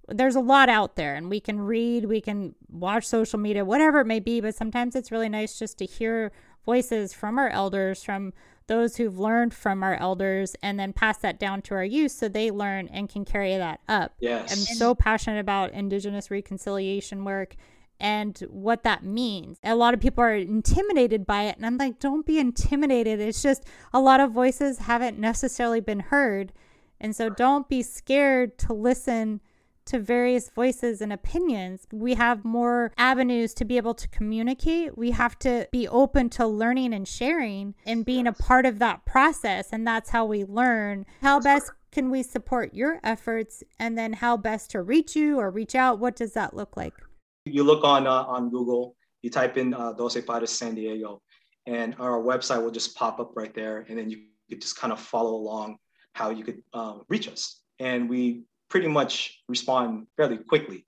there's 0.09 0.37
a 0.37 0.41
lot 0.41 0.69
out 0.69 0.97
there 0.97 1.15
and 1.15 1.29
we 1.29 1.41
can 1.41 1.61
read, 1.61 2.05
we 2.05 2.21
can 2.21 2.55
watch 2.71 3.05
social 3.07 3.39
media, 3.39 3.65
whatever 3.65 4.01
it 4.01 4.07
may 4.07 4.21
be. 4.21 4.41
But 4.41 4.55
sometimes 4.55 4.95
it's 4.95 5.11
really 5.11 5.29
nice 5.29 5.59
just 5.59 5.79
to 5.79 5.85
hear 5.85 6.33
voices 6.65 7.13
from 7.13 7.39
our 7.39 7.49
elders, 7.49 8.03
from 8.03 8.33
those 8.67 8.97
who've 8.97 9.19
learned 9.19 9.55
from 9.55 9.83
our 9.83 9.95
elders 9.95 10.57
and 10.63 10.79
then 10.79 10.93
pass 10.93 11.19
that 11.19 11.39
down 11.39 11.63
to 11.63 11.75
our 11.75 11.85
youth 11.85 12.13
so 12.13 12.29
they 12.29 12.51
learn 12.51 12.89
and 12.89 13.09
can 13.09 13.25
carry 13.25 13.57
that 13.57 13.81
up. 13.89 14.15
Yes. 14.19 14.53
I'm 14.53 14.77
so 14.77 14.95
passionate 14.95 15.39
about 15.39 15.73
indigenous 15.73 16.31
reconciliation 16.31 17.25
work 17.25 17.55
and 17.99 18.37
what 18.51 18.83
that 18.83 19.05
means. 19.05 19.59
A 19.63 19.75
lot 19.75 19.95
of 19.95 20.01
people 20.01 20.23
are 20.23 20.35
intimidated 20.35 21.27
by 21.27 21.45
it 21.45 21.57
and 21.57 21.65
I'm 21.65 21.79
like 21.79 21.99
don't 22.01 22.27
be 22.27 22.39
intimidated. 22.39 23.21
It's 23.21 23.43
just 23.43 23.65
a 23.93 24.01
lot 24.01 24.21
of 24.21 24.33
voices 24.33 24.79
haven't 24.79 25.19
necessarily 25.19 25.81
been 25.81 26.01
heard. 26.01 26.53
And 27.01 27.15
so 27.15 27.29
don't 27.29 27.69
be 27.69 27.83
scared 27.83 28.59
to 28.59 28.73
listen 28.73 29.41
to 29.87 29.99
various 29.99 30.51
voices 30.51 31.01
and 31.01 31.13
opinions. 31.13 31.87
We 31.93 32.15
have 32.15 32.45
more 32.45 32.93
avenues 32.99 33.55
to 33.55 33.65
be 33.65 33.77
able 33.77 33.95
to 33.95 34.09
communicate. 34.09 34.97
We 34.97 35.13
have 35.13 35.39
to 35.41 35.69
be 35.73 35.89
open 35.89 36.29
to 36.31 36.47
learning 36.47 36.93
and 36.93 37.07
sharing 37.09 37.75
and 37.87 38.05
being 38.05 38.27
a 38.27 38.33
part 38.33 38.67
of 38.67 38.79
that 38.81 39.05
process. 39.05 39.69
And 39.73 39.87
that's 39.87 40.11
how 40.11 40.25
we 40.25 40.45
learn. 40.45 41.07
How 41.23 41.41
best 41.41 41.71
can 41.93 42.11
we 42.11 42.23
support 42.23 42.75
your 42.75 43.01
efforts? 43.03 43.63
And 43.79 43.97
then 43.97 44.13
how 44.13 44.37
best 44.37 44.71
to 44.73 44.83
reach 44.83 45.17
you 45.17 45.39
or 45.39 45.51
reach 45.51 45.75
out? 45.75 45.99
What 45.99 46.17
does 46.17 46.35
that 46.35 46.55
look 46.55 46.77
like? 46.77 46.95
You 47.45 47.63
look 47.63 47.85
on, 47.85 48.07
uh, 48.07 48.25
on 48.25 48.51
Google, 48.51 48.97
you 49.23 49.31
type 49.31 49.57
in 49.57 49.73
uh, 49.73 49.93
Doce 49.93 50.25
Pares 50.27 50.51
San 50.51 50.75
Diego, 50.75 51.23
and 51.67 51.95
our 51.99 52.21
website 52.21 52.63
will 52.63 52.71
just 52.71 52.97
pop 52.97 53.19
up 53.21 53.33
right 53.35 53.55
there. 53.55 53.87
And 53.89 53.99
then 53.99 54.11
you 54.11 54.19
could 54.51 54.61
just 54.61 54.77
kind 54.77 54.93
of 54.93 55.01
follow 55.01 55.35
along 55.35 55.79
how 56.15 56.31
you 56.31 56.45
could 56.45 56.63
uh, 56.73 56.99
reach 57.09 57.29
us. 57.29 57.61
And 57.79 58.09
we 58.09 58.43
pretty 58.69 58.89
much 58.89 59.43
respond 59.49 60.07
fairly 60.17 60.39
quickly. 60.39 60.85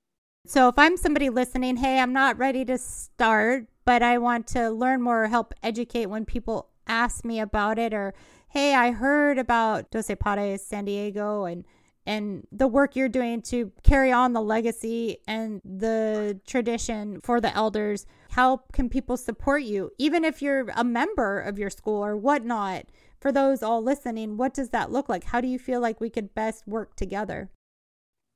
So 0.46 0.68
if 0.68 0.78
I'm 0.78 0.96
somebody 0.96 1.28
listening, 1.30 1.76
hey, 1.76 1.98
I'm 1.98 2.12
not 2.12 2.38
ready 2.38 2.64
to 2.66 2.78
start, 2.78 3.66
but 3.84 4.02
I 4.02 4.18
want 4.18 4.46
to 4.48 4.70
learn 4.70 5.02
more 5.02 5.24
or 5.24 5.28
help 5.28 5.52
educate 5.62 6.06
when 6.06 6.24
people 6.24 6.70
ask 6.86 7.24
me 7.24 7.38
about 7.38 7.78
it 7.78 7.92
or 7.92 8.14
hey, 8.48 8.74
I 8.74 8.92
heard 8.92 9.38
about 9.38 9.90
Doce 9.90 10.18
Pares 10.18 10.62
San 10.62 10.86
Diego 10.86 11.44
and 11.44 11.64
and 12.06 12.46
the 12.50 12.66
work 12.66 12.96
you're 12.96 13.10
doing 13.10 13.42
to 13.42 13.70
carry 13.82 14.10
on 14.10 14.32
the 14.32 14.40
legacy 14.40 15.18
and 15.26 15.60
the 15.62 16.40
tradition 16.46 17.20
for 17.20 17.38
the 17.38 17.54
elders. 17.54 18.06
How 18.30 18.62
can 18.72 18.88
people 18.88 19.18
support 19.18 19.64
you? 19.64 19.90
Even 19.98 20.24
if 20.24 20.40
you're 20.40 20.68
a 20.74 20.84
member 20.84 21.38
of 21.38 21.58
your 21.58 21.68
school 21.68 22.02
or 22.02 22.16
whatnot, 22.16 22.86
for 23.20 23.30
those 23.30 23.62
all 23.62 23.82
listening, 23.82 24.38
what 24.38 24.54
does 24.54 24.70
that 24.70 24.90
look 24.90 25.10
like? 25.10 25.24
How 25.24 25.42
do 25.42 25.48
you 25.48 25.58
feel 25.58 25.80
like 25.80 26.00
we 26.00 26.08
could 26.08 26.34
best 26.34 26.66
work 26.66 26.96
together? 26.96 27.50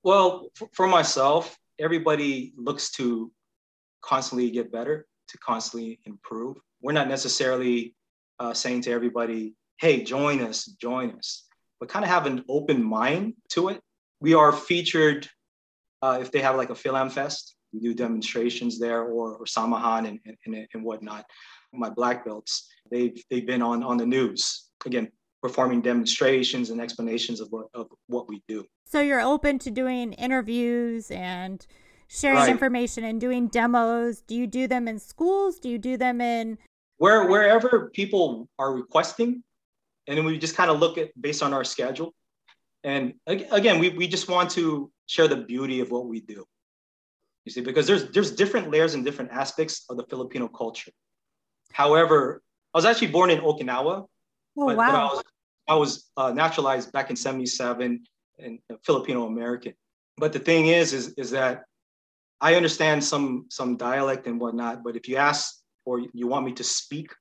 Well, 0.04 0.48
for 0.72 0.88
myself, 0.88 1.56
everybody 1.78 2.54
looks 2.56 2.90
to 2.92 3.30
constantly 4.02 4.50
get 4.50 4.72
better, 4.72 5.06
to 5.28 5.38
constantly 5.38 6.00
improve. 6.06 6.56
We're 6.80 6.92
not 6.92 7.08
necessarily 7.08 7.94
uh, 8.40 8.52
saying 8.52 8.82
to 8.82 8.90
everybody, 8.90 9.54
hey, 9.78 10.02
join 10.02 10.40
us, 10.40 10.64
join 10.64 11.12
us, 11.12 11.44
but 11.78 11.88
kind 11.88 12.04
of 12.04 12.10
have 12.10 12.26
an 12.26 12.44
open 12.48 12.82
mind 12.82 13.34
to 13.50 13.68
it. 13.68 13.80
We 14.20 14.34
are 14.34 14.52
featured 14.52 15.28
uh, 16.02 16.18
if 16.20 16.32
they 16.32 16.40
have 16.40 16.56
like 16.56 16.70
a 16.70 16.74
Philam 16.74 17.10
Fest, 17.10 17.54
we 17.72 17.78
do 17.78 17.94
demonstrations 17.94 18.80
there 18.80 19.04
or, 19.04 19.36
or 19.36 19.44
Samahan 19.44 20.08
and, 20.08 20.18
and, 20.46 20.66
and 20.74 20.84
whatnot. 20.84 21.24
My 21.72 21.88
black 21.90 22.24
belts, 22.24 22.68
they've, 22.90 23.22
they've 23.30 23.46
been 23.46 23.62
on, 23.62 23.84
on 23.84 23.98
the 23.98 24.04
news. 24.04 24.68
Again, 24.84 25.10
performing 25.40 25.80
demonstrations 25.80 26.70
and 26.70 26.80
explanations 26.80 27.40
of 27.40 27.48
what, 27.50 27.66
of 27.72 27.86
what 28.08 28.28
we 28.28 28.42
do. 28.48 28.64
So 28.92 29.00
you're 29.00 29.22
open 29.22 29.58
to 29.60 29.70
doing 29.70 30.12
interviews 30.12 31.10
and 31.10 31.66
sharing 32.08 32.36
right. 32.36 32.50
information 32.50 33.04
and 33.04 33.18
doing 33.18 33.48
demos. 33.48 34.20
Do 34.20 34.34
you 34.34 34.46
do 34.46 34.68
them 34.68 34.86
in 34.86 34.98
schools? 34.98 35.58
Do 35.58 35.70
you 35.70 35.78
do 35.78 35.96
them 35.96 36.20
in 36.20 36.58
where 36.98 37.26
wherever 37.26 37.88
people 37.88 38.50
are 38.58 38.70
requesting? 38.74 39.42
And 40.06 40.18
then 40.18 40.26
we 40.26 40.36
just 40.36 40.54
kind 40.56 40.70
of 40.70 40.78
look 40.78 40.98
at 40.98 41.08
based 41.18 41.42
on 41.42 41.54
our 41.54 41.64
schedule. 41.64 42.12
And 42.84 43.14
again, 43.26 43.78
we, 43.78 43.88
we 43.88 44.06
just 44.06 44.28
want 44.28 44.50
to 44.50 44.92
share 45.06 45.26
the 45.26 45.38
beauty 45.38 45.80
of 45.80 45.90
what 45.90 46.04
we 46.04 46.20
do. 46.20 46.44
You 47.46 47.52
see, 47.52 47.62
because 47.62 47.86
there's 47.86 48.10
there's 48.10 48.32
different 48.32 48.70
layers 48.70 48.92
and 48.92 49.02
different 49.06 49.30
aspects 49.30 49.86
of 49.88 49.96
the 49.96 50.04
Filipino 50.04 50.48
culture. 50.48 50.92
However, 51.72 52.42
I 52.74 52.76
was 52.76 52.84
actually 52.84 53.06
born 53.06 53.30
in 53.30 53.40
Okinawa, 53.40 54.06
Oh, 54.58 54.66
but, 54.66 54.76
wow. 54.76 54.86
But 54.86 54.94
I 54.94 55.04
was, 55.04 55.24
I 55.68 55.74
was 55.76 56.10
uh, 56.18 56.32
naturalized 56.32 56.92
back 56.92 57.08
in 57.08 57.16
77 57.16 58.04
and 58.42 58.58
Filipino 58.84 59.26
American. 59.26 59.74
But 60.16 60.32
the 60.32 60.38
thing 60.38 60.66
is, 60.66 60.92
is, 60.92 61.14
is 61.14 61.30
that 61.30 61.64
I 62.40 62.54
understand 62.54 63.02
some, 63.02 63.46
some 63.50 63.76
dialect 63.76 64.26
and 64.26 64.40
whatnot, 64.40 64.82
but 64.84 64.96
if 64.96 65.08
you 65.08 65.16
ask 65.16 65.54
or 65.84 66.00
you 66.12 66.26
want 66.26 66.44
me 66.44 66.52
to 66.52 66.64
speak 66.64 67.12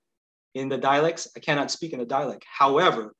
in 0.55 0.67
the 0.69 0.77
dialects, 0.77 1.27
I 1.35 1.39
cannot 1.39 1.71
speak 1.71 1.93
in 1.93 1.99
the 1.99 2.05
dialect. 2.05 2.43
However, 2.47 3.13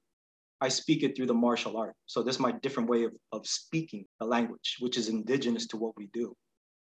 I 0.60 0.70
speak 0.70 1.04
it 1.04 1.16
through 1.16 1.28
the 1.28 1.34
martial 1.34 1.78
art. 1.78 1.96
So 2.06 2.22
this 2.22 2.36
is 2.36 2.42
my 2.42 2.52
different 2.52 2.90
way 2.90 3.04
of, 3.06 3.14
of 3.32 3.48
speaking 3.48 4.06
a 4.20 4.26
language, 4.26 4.78
which 4.80 4.98
is 4.98 5.08
indigenous 5.08 5.68
to 5.68 5.78
what 5.78 5.96
we 5.98 6.08
do. 6.14 6.36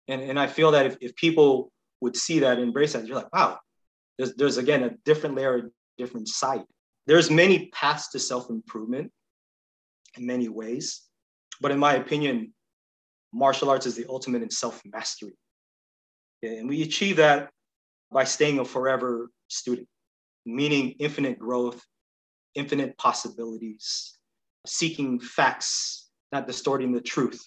And, 0.08 0.20
and 0.20 0.38
I 0.38 0.46
feel 0.46 0.70
that 0.72 0.86
if, 0.86 0.96
if 1.00 1.16
people 1.16 1.72
would 2.00 2.16
see 2.16 2.40
that, 2.40 2.58
embrace 2.58 2.92
that, 2.92 3.06
you're 3.06 3.16
like, 3.16 3.32
wow, 3.32 3.58
there's, 4.18 4.34
there's 4.34 4.56
again 4.56 4.84
a 4.84 4.90
different 5.04 5.34
layer, 5.34 5.56
a 5.56 5.62
different 5.98 6.28
side 6.28 6.64
there's 7.06 7.30
many 7.30 7.68
paths 7.68 8.08
to 8.10 8.18
self-improvement 8.18 9.10
in 10.16 10.26
many 10.26 10.48
ways, 10.48 11.02
but 11.60 11.70
in 11.70 11.78
my 11.78 11.94
opinion, 11.94 12.52
martial 13.32 13.70
arts 13.70 13.86
is 13.86 13.94
the 13.94 14.06
ultimate 14.08 14.42
in 14.42 14.50
self-mastery. 14.50 15.36
And 16.42 16.68
we 16.68 16.82
achieve 16.82 17.16
that 17.16 17.50
by 18.12 18.24
staying 18.24 18.58
a 18.58 18.64
forever 18.64 19.30
student, 19.48 19.88
meaning 20.44 20.94
infinite 20.98 21.38
growth, 21.38 21.82
infinite 22.54 22.96
possibilities, 22.98 24.18
seeking 24.66 25.18
facts, 25.20 26.08
not 26.32 26.46
distorting 26.46 26.92
the 26.92 27.00
truth, 27.00 27.46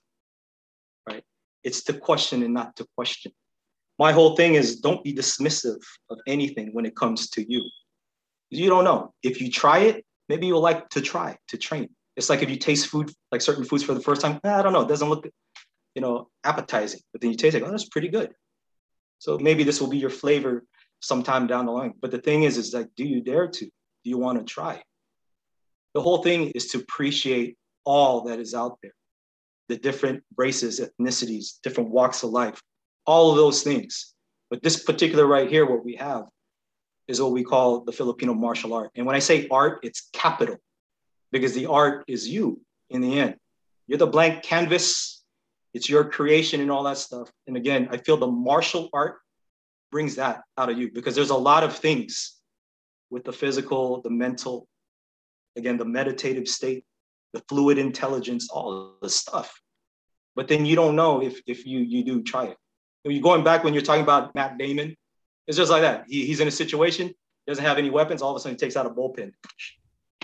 right? 1.08 1.24
It's 1.64 1.84
to 1.84 1.94
question 1.94 2.44
and 2.44 2.54
not 2.54 2.76
to 2.78 2.88
question. 2.96 3.32
My 3.98 4.12
whole 4.12 4.36
thing 4.36 4.56
is 4.56 4.80
don't 4.80 5.04
be 5.04 5.14
dismissive 5.14 5.82
of 6.10 6.20
anything 6.26 6.70
when 6.74 6.86
it 6.86 6.96
comes 6.96 7.30
to 7.32 7.52
you. 7.52 7.64
You 8.50 8.70
don't 8.70 8.86
know. 8.86 9.14
If 9.22 9.42
you 9.42 9.52
try 9.52 9.80
it, 9.80 10.06
maybe 10.30 10.48
you'll 10.48 10.62
like 10.62 10.90
to 10.90 11.02
try 11.02 11.38
to 11.50 11.58
train. 11.58 11.90
It's 12.20 12.30
like 12.30 12.44
if 12.44 12.50
you 12.50 12.58
taste 12.58 12.88
food, 12.88 13.14
like 13.32 13.40
certain 13.40 13.64
foods 13.64 13.82
for 13.82 13.94
the 13.94 14.02
first 14.02 14.20
time, 14.20 14.42
eh, 14.44 14.54
I 14.54 14.62
don't 14.62 14.74
know, 14.74 14.82
it 14.82 14.90
doesn't 14.90 15.08
look, 15.08 15.26
you 15.96 16.02
know, 16.02 16.28
appetizing, 16.44 17.00
but 17.14 17.22
then 17.22 17.32
you 17.32 17.38
taste 17.38 17.56
it, 17.56 17.64
oh, 17.64 17.72
that's 17.72 17.88
pretty 17.88 18.10
good. 18.10 18.34
So 19.20 19.40
maybe 19.40 19.64
this 19.64 19.80
will 19.80 19.88
be 19.88 20.00
your 20.00 20.10
flavor 20.10 20.66
sometime 21.00 21.48
down 21.48 21.66
the 21.66 21.72
line. 21.72 21.94
But 22.02 22.12
the 22.12 22.18
thing 22.18 22.44
is, 22.44 22.58
is 22.58 22.74
like, 22.74 22.90
do 22.98 23.06
you 23.06 23.22
dare 23.22 23.48
to? 23.48 23.66
Do 23.66 24.10
you 24.10 24.18
want 24.18 24.38
to 24.38 24.44
try? 24.44 24.84
The 25.94 26.02
whole 26.02 26.22
thing 26.22 26.52
is 26.56 26.68
to 26.72 26.80
appreciate 26.80 27.58
all 27.86 28.24
that 28.26 28.38
is 28.38 28.54
out 28.54 28.80
there, 28.84 28.96
the 29.70 29.78
different 29.78 30.22
races, 30.36 30.82
ethnicities, 30.82 31.62
different 31.64 31.90
walks 31.90 32.22
of 32.24 32.32
life, 32.32 32.62
all 33.06 33.32
of 33.32 33.38
those 33.38 33.64
things. 33.64 34.14
But 34.50 34.62
this 34.62 34.84
particular 34.84 35.26
right 35.26 35.50
here, 35.50 35.66
what 35.66 35.86
we 35.86 35.96
have 35.96 36.26
is 37.08 37.22
what 37.22 37.32
we 37.32 37.46
call 37.46 37.86
the 37.86 37.94
Filipino 37.94 38.34
martial 38.34 38.74
art. 38.74 38.92
And 38.96 39.06
when 39.06 39.16
I 39.16 39.20
say 39.20 39.48
art, 39.50 39.80
it's 39.84 40.10
capital 40.12 40.58
because 41.32 41.54
the 41.54 41.68
art 41.68 42.04
is 42.08 42.28
you 42.28 42.62
in 42.90 43.02
the 43.02 43.20
end. 43.20 43.36
You're 43.88 43.98
the 44.00 44.08
blank 44.08 44.44
canvas, 44.44 45.24
it's 45.74 45.90
your 45.90 46.06
creation 46.06 46.62
and 46.62 46.72
all 46.72 46.84
that 46.84 46.98
stuff. 46.98 47.32
And 47.48 47.58
again, 47.58 47.90
I 47.92 47.98
feel 47.98 48.18
the 48.18 48.28
martial 48.28 48.90
art 48.94 49.18
brings 49.92 50.16
that 50.16 50.42
out 50.58 50.70
of 50.70 50.78
you 50.78 50.92
because 50.92 51.16
there's 51.16 51.32
a 51.32 51.36
lot 51.36 51.64
of 51.64 51.76
things 51.76 52.36
with 53.10 53.24
the 53.24 53.34
physical, 53.34 54.02
the 54.02 54.10
mental, 54.10 54.68
again, 55.56 55.78
the 55.78 55.86
meditative 55.86 56.48
state. 56.48 56.86
the 57.34 57.42
fluid 57.48 57.78
intelligence, 57.78 58.50
all 58.50 58.96
the 59.02 59.10
stuff. 59.10 59.62
But 60.36 60.48
then 60.48 60.66
you 60.66 60.76
don't 60.76 60.96
know 60.96 61.22
if 61.22 61.42
if 61.46 61.66
you 61.66 61.80
you 61.80 62.04
do 62.04 62.24
try 62.24 62.46
it. 62.46 62.58
You're 63.04 63.22
going 63.22 63.44
back 63.44 63.64
when 63.64 63.74
you're 63.74 63.84
talking 63.84 64.04
about 64.04 64.34
Matt 64.36 64.58
Damon, 64.58 64.96
it's 65.48 65.58
just 65.58 65.72
like 65.72 65.82
that. 65.82 66.06
He, 66.08 66.26
he's 66.26 66.40
in 66.40 66.48
a 66.48 66.52
situation, 66.52 67.14
doesn't 67.48 67.64
have 67.64 67.78
any 67.78 67.90
weapons. 67.90 68.22
All 68.22 68.32
of 68.32 68.38
a 68.38 68.40
sudden, 68.40 68.56
he 68.56 68.60
takes 68.60 68.76
out 68.76 68.86
a 68.86 68.90
bullpen. 68.90 69.32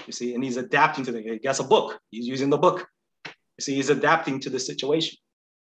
You 0.06 0.14
see, 0.14 0.36
and 0.36 0.44
he's 0.44 0.58
adapting 0.58 1.06
to 1.06 1.12
the. 1.12 1.22
He 1.22 1.40
gets 1.40 1.60
a 1.60 1.64
book. 1.64 2.00
He's 2.12 2.28
using 2.28 2.50
the 2.50 2.58
book. 2.58 2.88
You 3.26 3.62
see, 3.62 3.76
he's 3.76 3.90
adapting 3.90 4.40
to 4.42 4.50
the 4.50 4.60
situation. 4.60 5.18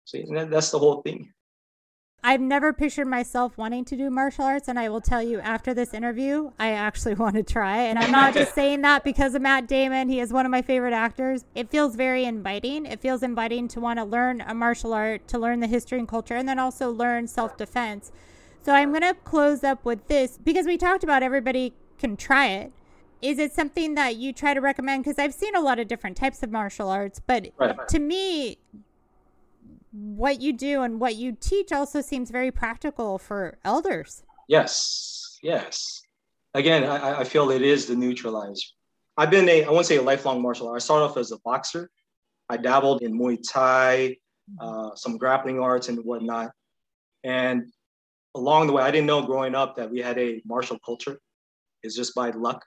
See, 0.06 0.22
and 0.22 0.38
that, 0.38 0.50
that's 0.50 0.72
the 0.72 0.80
whole 0.80 1.02
thing. 1.02 1.32
I've 2.22 2.42
never 2.42 2.74
pictured 2.74 3.08
myself 3.08 3.58
wanting 3.58 3.86
to 3.86 3.96
do 3.96 4.10
martial 4.10 4.44
arts, 4.44 4.68
and 4.68 4.78
I 4.78 4.90
will 4.90 5.00
tell 5.00 5.24
you 5.24 5.40
after 5.40 5.74
this 5.74 5.94
interview, 5.94 6.52
I 6.60 6.72
actually 6.72 7.14
want 7.16 7.36
to 7.36 7.44
try. 7.44 7.78
And 7.84 7.98
I'm 7.98 8.12
not 8.12 8.34
just 8.34 8.54
saying 8.56 8.82
that 8.82 9.04
because 9.04 9.36
of 9.36 9.42
Matt 9.42 9.68
Damon. 9.68 10.10
He 10.10 10.20
is 10.20 10.34
one 10.34 10.46
of 10.46 10.52
my 10.52 10.62
favorite 10.62 10.94
actors. 10.94 11.46
It 11.56 11.70
feels 11.70 11.96
very 11.96 12.26
inviting. 12.26 12.86
It 12.86 13.00
feels 13.00 13.24
inviting 13.24 13.68
to 13.70 13.80
want 13.80 14.00
to 14.00 14.04
learn 14.04 14.42
a 14.42 14.54
martial 14.54 14.94
art, 14.94 15.28
to 15.30 15.40
learn 15.40 15.62
the 15.62 15.68
history 15.68 15.98
and 15.98 16.08
culture, 16.08 16.36
and 16.36 16.48
then 16.48 16.60
also 16.60 16.92
learn 16.92 17.28
self 17.28 17.56
defense. 17.56 18.12
So 18.62 18.74
I'm 18.74 18.90
going 18.90 19.02
to 19.02 19.14
close 19.24 19.64
up 19.64 19.86
with 19.86 20.08
this 20.08 20.38
because 20.44 20.66
we 20.66 20.78
talked 20.78 21.04
about 21.06 21.24
everybody 21.24 21.74
can 21.98 22.18
try 22.18 22.48
it. 22.48 22.74
Is 23.22 23.38
it 23.38 23.54
something 23.54 23.96
that 23.96 24.16
you 24.16 24.32
try 24.32 24.54
to 24.54 24.62
recommend? 24.62 25.04
Because 25.04 25.20
I've 25.20 25.34
seen 25.34 25.56
a 25.56 25.62
lot 25.62 25.80
of 25.80 25.88
different 25.88 26.16
types 26.16 26.42
of 26.42 26.52
martial 26.52 26.90
arts, 26.90 27.20
but 27.26 27.48
right. 27.58 27.76
to 27.90 28.00
me, 28.00 28.58
what 29.92 30.42
you 30.42 30.54
do 30.54 30.82
and 30.82 31.00
what 31.00 31.16
you 31.16 31.36
teach 31.40 31.72
also 31.72 32.02
seems 32.02 32.30
very 32.30 32.52
practical 32.52 33.18
for 33.18 33.58
elders. 33.66 34.24
Yes, 34.48 35.38
yes. 35.44 36.02
Again, 36.54 36.84
I, 36.84 37.20
I 37.20 37.24
feel 37.24 37.50
it 37.52 37.62
is 37.62 37.88
the 37.88 37.96
neutralizer. 37.96 38.68
I've 39.18 39.32
been 39.32 39.50
a, 39.50 39.66
I 39.66 39.70
won't 39.70 39.86
say 39.86 39.98
a 39.98 40.02
lifelong 40.02 40.42
martial 40.42 40.68
artist. 40.70 40.86
I 40.86 40.88
started 40.88 41.06
off 41.06 41.18
as 41.18 41.32
a 41.32 41.40
boxer. 41.44 41.90
I 42.50 42.58
dabbled 42.58 43.02
in 43.02 43.18
Muay 43.18 43.38
Thai, 43.48 44.16
uh, 44.60 44.96
some 44.96 45.18
grappling 45.18 45.60
arts 45.60 45.90
and 45.90 46.00
whatnot. 46.00 46.52
And 47.24 47.66
along 48.34 48.68
the 48.68 48.74
way, 48.74 48.82
I 48.82 48.92
didn't 48.92 49.08
know 49.08 49.22
growing 49.22 49.56
up 49.56 49.76
that 49.76 49.92
we 49.92 50.00
had 50.00 50.18
a 50.18 50.42
martial 50.46 50.80
culture. 50.80 51.20
It's 51.84 51.96
just 51.96 52.16
by 52.16 52.30
luck. 52.32 52.64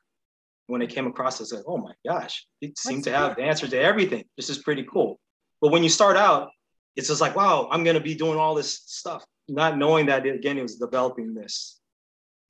When 0.66 0.82
I 0.82 0.86
came 0.86 1.06
across 1.06 1.40
I 1.40 1.44
said, 1.44 1.62
oh 1.66 1.76
my 1.76 1.92
gosh, 2.06 2.46
it 2.60 2.78
seemed 2.78 3.04
to 3.04 3.12
have 3.12 3.36
the 3.36 3.42
answer 3.42 3.66
to 3.68 3.78
everything. 3.78 4.24
This 4.36 4.48
is 4.48 4.58
pretty 4.58 4.84
cool. 4.84 5.18
But 5.60 5.70
when 5.70 5.82
you 5.82 5.88
start 5.88 6.16
out, 6.16 6.48
it's 6.96 7.08
just 7.08 7.20
like, 7.20 7.36
wow, 7.36 7.68
I'm 7.70 7.84
going 7.84 7.96
to 7.96 8.02
be 8.02 8.14
doing 8.14 8.38
all 8.38 8.54
this 8.54 8.82
stuff, 8.86 9.24
not 9.48 9.78
knowing 9.78 10.06
that, 10.06 10.26
it, 10.26 10.34
again, 10.34 10.58
it 10.58 10.62
was 10.62 10.76
developing 10.76 11.34
this. 11.34 11.80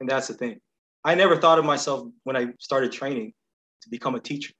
And 0.00 0.08
that's 0.08 0.28
the 0.28 0.34
thing. 0.34 0.58
I 1.04 1.14
never 1.14 1.36
thought 1.36 1.58
of 1.58 1.64
myself 1.64 2.08
when 2.24 2.36
I 2.36 2.48
started 2.58 2.92
training 2.92 3.32
to 3.82 3.90
become 3.90 4.14
a 4.14 4.20
teacher. 4.20 4.52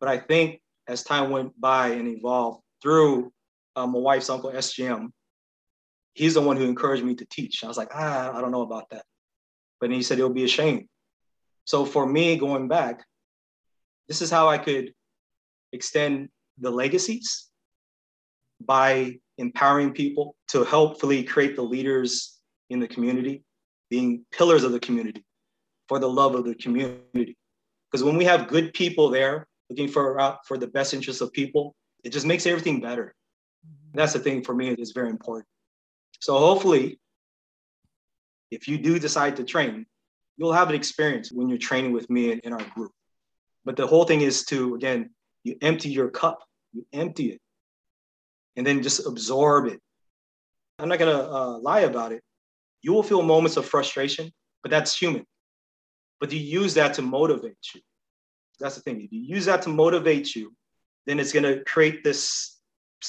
But 0.00 0.08
I 0.08 0.18
think 0.18 0.60
as 0.86 1.02
time 1.02 1.30
went 1.30 1.58
by 1.60 1.88
and 1.88 2.08
evolved 2.08 2.62
through 2.82 3.32
um, 3.74 3.92
my 3.92 3.98
wife's 3.98 4.30
uncle, 4.30 4.50
SGM, 4.50 5.08
he's 6.14 6.34
the 6.34 6.40
one 6.40 6.56
who 6.56 6.64
encouraged 6.64 7.04
me 7.04 7.14
to 7.14 7.26
teach. 7.26 7.64
I 7.64 7.68
was 7.68 7.76
like, 7.76 7.90
ah, 7.94 8.36
I 8.36 8.40
don't 8.40 8.50
know 8.52 8.62
about 8.62 8.88
that. 8.90 9.04
But 9.80 9.90
he 9.90 10.02
said, 10.02 10.18
it'll 10.18 10.30
be 10.30 10.44
a 10.44 10.48
shame. 10.48 10.88
So 11.66 11.84
for 11.84 12.06
me, 12.06 12.36
going 12.36 12.68
back, 12.68 13.04
this 14.08 14.22
is 14.22 14.30
how 14.30 14.48
I 14.48 14.56
could 14.56 14.94
extend 15.72 16.28
the 16.58 16.70
legacies 16.70 17.48
by 18.60 19.18
empowering 19.36 19.92
people 19.92 20.36
to 20.48 20.64
hopefully 20.64 21.22
create 21.24 21.56
the 21.56 21.62
leaders 21.62 22.38
in 22.70 22.78
the 22.78 22.88
community, 22.88 23.42
being 23.90 24.24
pillars 24.32 24.62
of 24.62 24.72
the 24.72 24.80
community 24.80 25.24
for 25.88 25.98
the 25.98 26.08
love 26.08 26.36
of 26.36 26.44
the 26.44 26.54
community. 26.54 27.36
Because 27.90 28.04
when 28.04 28.16
we 28.16 28.24
have 28.24 28.48
good 28.48 28.72
people 28.72 29.10
there 29.10 29.46
looking 29.68 29.88
for, 29.88 30.20
uh, 30.20 30.36
for 30.46 30.56
the 30.56 30.68
best 30.68 30.94
interests 30.94 31.20
of 31.20 31.32
people, 31.32 31.74
it 32.04 32.10
just 32.10 32.26
makes 32.26 32.46
everything 32.46 32.80
better. 32.80 33.12
And 33.92 34.00
that's 34.00 34.12
the 34.12 34.20
thing 34.20 34.44
for 34.44 34.54
me, 34.54 34.68
it 34.68 34.78
is 34.78 34.92
very 34.92 35.10
important. 35.10 35.46
So 36.20 36.38
hopefully, 36.38 37.00
if 38.52 38.68
you 38.68 38.78
do 38.78 39.00
decide 39.00 39.36
to 39.36 39.44
train, 39.44 39.86
you'll 40.36 40.52
have 40.52 40.68
an 40.68 40.74
experience 40.74 41.32
when 41.32 41.48
you're 41.48 41.58
training 41.58 41.92
with 41.92 42.08
me 42.10 42.32
in, 42.32 42.38
in 42.40 42.52
our 42.52 42.64
group. 42.74 42.92
But 43.64 43.76
the 43.76 43.86
whole 43.86 44.04
thing 44.04 44.20
is 44.20 44.44
to, 44.46 44.74
again, 44.74 45.10
you 45.44 45.56
empty 45.62 45.90
your 45.90 46.08
cup, 46.08 46.38
you 46.72 46.86
empty 46.92 47.32
it, 47.32 47.40
and 48.56 48.66
then 48.66 48.82
just 48.82 49.06
absorb 49.06 49.66
it. 49.66 49.80
I'm 50.78 50.88
not 50.88 50.98
gonna 50.98 51.12
uh, 51.12 51.58
lie 51.58 51.80
about 51.80 52.12
it. 52.12 52.22
You 52.82 52.92
will 52.92 53.02
feel 53.02 53.22
moments 53.22 53.56
of 53.56 53.66
frustration, 53.66 54.30
but 54.62 54.70
that's 54.70 54.96
human. 54.96 55.24
But 56.20 56.32
you 56.32 56.38
use 56.38 56.74
that 56.74 56.94
to 56.94 57.02
motivate 57.02 57.56
you. 57.74 57.80
That's 58.60 58.76
the 58.76 58.82
thing. 58.82 59.00
If 59.00 59.12
you 59.12 59.20
use 59.20 59.46
that 59.46 59.62
to 59.62 59.68
motivate 59.68 60.34
you, 60.34 60.54
then 61.06 61.18
it's 61.18 61.32
gonna 61.32 61.62
create 61.64 62.04
this 62.04 62.58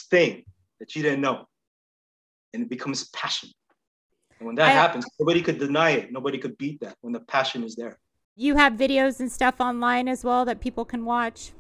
thing 0.09 0.43
that 0.79 0.95
you 0.95 1.03
didn't 1.03 1.21
know 1.21 1.45
and 2.53 2.63
it 2.63 2.69
becomes 2.69 3.09
passion. 3.09 3.49
And 4.39 4.47
when 4.47 4.56
that 4.56 4.69
I, 4.69 4.71
happens, 4.71 5.06
nobody 5.19 5.41
could 5.41 5.58
deny 5.58 5.91
it. 5.91 6.12
Nobody 6.12 6.38
could 6.38 6.58
beat 6.58 6.80
that 6.82 6.95
when 7.02 7.13
the 7.13 7.21
passion 7.21 7.63
is 7.63 7.76
there. 7.76 7.97
You 8.36 8.56
have 8.56 8.73
videos 8.73 9.19
and 9.19 9.32
stuff 9.32 9.56
online 9.60 10.08
as 10.08 10.23
well 10.23 10.45
that 10.45 10.60
people 10.62 10.86
can 10.86 11.06
watch. 11.06 11.52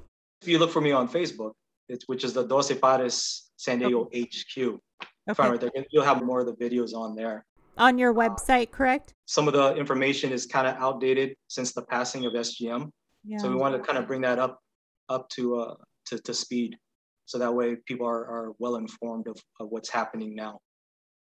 If 0.41 0.47
you 0.47 0.59
look 0.59 0.71
for 0.71 0.81
me 0.81 0.91
on 0.91 1.09
Facebook, 1.09 1.53
it's, 1.89 2.07
which 2.07 2.23
is 2.23 2.33
the 2.33 2.45
Doce 2.45 2.79
Pares 2.79 3.49
San 3.57 3.79
Diego 3.79 4.01
okay. 4.01 4.23
HQ. 4.23 4.79
Okay. 5.29 5.49
Right 5.49 5.59
there. 5.59 5.71
You'll 5.91 6.03
have 6.03 6.23
more 6.23 6.41
of 6.41 6.45
the 6.45 6.53
videos 6.53 6.93
on 6.93 7.15
there. 7.15 7.45
On 7.77 7.97
your 7.97 8.13
website, 8.13 8.71
correct? 8.71 9.13
Some 9.25 9.47
of 9.47 9.53
the 9.53 9.75
information 9.75 10.31
is 10.31 10.45
kind 10.45 10.67
of 10.67 10.75
outdated 10.77 11.35
since 11.47 11.73
the 11.73 11.83
passing 11.83 12.25
of 12.25 12.33
SGM. 12.33 12.89
Yeah. 13.23 13.37
So 13.37 13.49
we 13.49 13.55
want 13.55 13.75
to 13.75 13.81
kind 13.81 13.97
of 13.97 14.07
bring 14.07 14.21
that 14.21 14.39
up 14.39 14.59
up 15.09 15.29
to 15.29 15.55
uh 15.55 15.75
to, 16.07 16.19
to 16.19 16.33
speed 16.33 16.77
so 17.25 17.37
that 17.37 17.53
way 17.53 17.75
people 17.85 18.07
are, 18.07 18.25
are 18.25 18.53
well 18.59 18.75
informed 18.75 19.27
of, 19.27 19.37
of 19.59 19.67
what's 19.69 19.89
happening 19.89 20.33
now. 20.33 20.59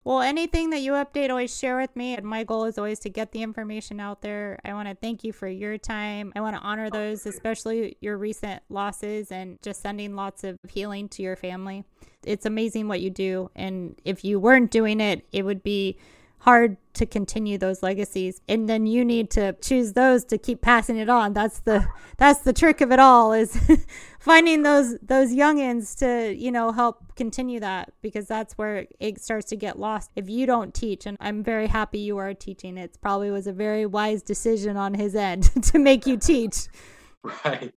Well, 0.02 0.20
anything 0.20 0.70
that 0.70 0.80
you 0.80 0.92
update, 0.92 1.28
always 1.28 1.56
share 1.56 1.76
with 1.76 1.94
me. 1.94 2.14
And 2.14 2.24
my 2.24 2.42
goal 2.42 2.64
is 2.64 2.78
always 2.78 2.98
to 3.00 3.10
get 3.10 3.32
the 3.32 3.42
information 3.42 4.00
out 4.00 4.22
there. 4.22 4.58
I 4.64 4.72
want 4.72 4.88
to 4.88 4.94
thank 4.94 5.24
you 5.24 5.32
for 5.32 5.46
your 5.46 5.76
time. 5.76 6.32
I 6.34 6.40
want 6.40 6.56
to 6.56 6.62
honor 6.62 6.86
oh, 6.86 6.90
those, 6.90 7.26
especially 7.26 7.96
your 8.00 8.16
recent 8.16 8.62
losses, 8.70 9.30
and 9.30 9.60
just 9.62 9.82
sending 9.82 10.16
lots 10.16 10.42
of 10.42 10.58
healing 10.68 11.08
to 11.10 11.22
your 11.22 11.36
family. 11.36 11.84
It's 12.24 12.46
amazing 12.46 12.88
what 12.88 13.02
you 13.02 13.10
do. 13.10 13.50
And 13.54 14.00
if 14.04 14.24
you 14.24 14.40
weren't 14.40 14.70
doing 14.70 15.00
it, 15.00 15.26
it 15.32 15.44
would 15.44 15.62
be 15.62 15.98
hard 16.40 16.78
to 16.94 17.04
continue 17.04 17.58
those 17.58 17.82
legacies 17.82 18.40
and 18.48 18.66
then 18.66 18.86
you 18.86 19.04
need 19.04 19.30
to 19.30 19.52
choose 19.60 19.92
those 19.92 20.24
to 20.24 20.38
keep 20.38 20.62
passing 20.62 20.96
it 20.96 21.08
on 21.08 21.34
that's 21.34 21.60
the 21.60 21.86
that's 22.16 22.40
the 22.40 22.52
trick 22.52 22.80
of 22.80 22.90
it 22.90 22.98
all 22.98 23.34
is 23.34 23.58
finding 24.20 24.62
those 24.62 24.96
those 25.02 25.30
youngins 25.30 25.98
to 25.98 26.32
you 26.34 26.52
know 26.52 26.70
help 26.70 27.16
continue 27.16 27.58
that 27.58 27.92
because 28.02 28.28
that's 28.28 28.56
where 28.56 28.86
it 29.00 29.20
starts 29.20 29.46
to 29.46 29.56
get 29.56 29.78
lost 29.78 30.10
if 30.14 30.28
you 30.28 30.46
don't 30.46 30.72
teach 30.74 31.06
and 31.06 31.16
i'm 31.20 31.42
very 31.42 31.66
happy 31.66 31.98
you 31.98 32.16
are 32.16 32.32
teaching 32.32 32.76
it 32.76 32.96
probably 33.00 33.30
was 33.30 33.46
a 33.46 33.52
very 33.52 33.86
wise 33.86 34.22
decision 34.22 34.76
on 34.76 34.94
his 34.94 35.16
end 35.16 35.50
to 35.62 35.78
make 35.78 36.06
you 36.06 36.16
teach 36.16 36.68
right 37.44 37.74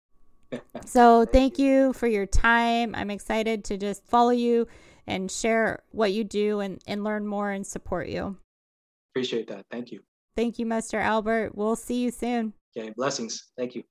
so 0.84 1.24
thank 1.26 1.58
you 1.58 1.92
for 1.92 2.08
your 2.08 2.26
time 2.26 2.94
i'm 2.96 3.10
excited 3.10 3.62
to 3.62 3.76
just 3.76 4.04
follow 4.06 4.30
you 4.30 4.66
and 5.06 5.30
share 5.30 5.82
what 5.92 6.12
you 6.12 6.24
do 6.24 6.60
and, 6.60 6.80
and 6.86 7.04
learn 7.04 7.26
more 7.26 7.50
and 7.50 7.66
support 7.66 8.08
you 8.08 8.36
Appreciate 9.12 9.48
that. 9.48 9.66
Thank 9.70 9.90
you. 9.90 10.00
Thank 10.36 10.58
you, 10.58 10.66
Mr. 10.66 11.00
Albert. 11.00 11.54
We'll 11.54 11.76
see 11.76 12.00
you 12.00 12.10
soon. 12.10 12.52
Okay, 12.76 12.92
blessings. 12.96 13.50
Thank 13.56 13.74
you. 13.74 13.82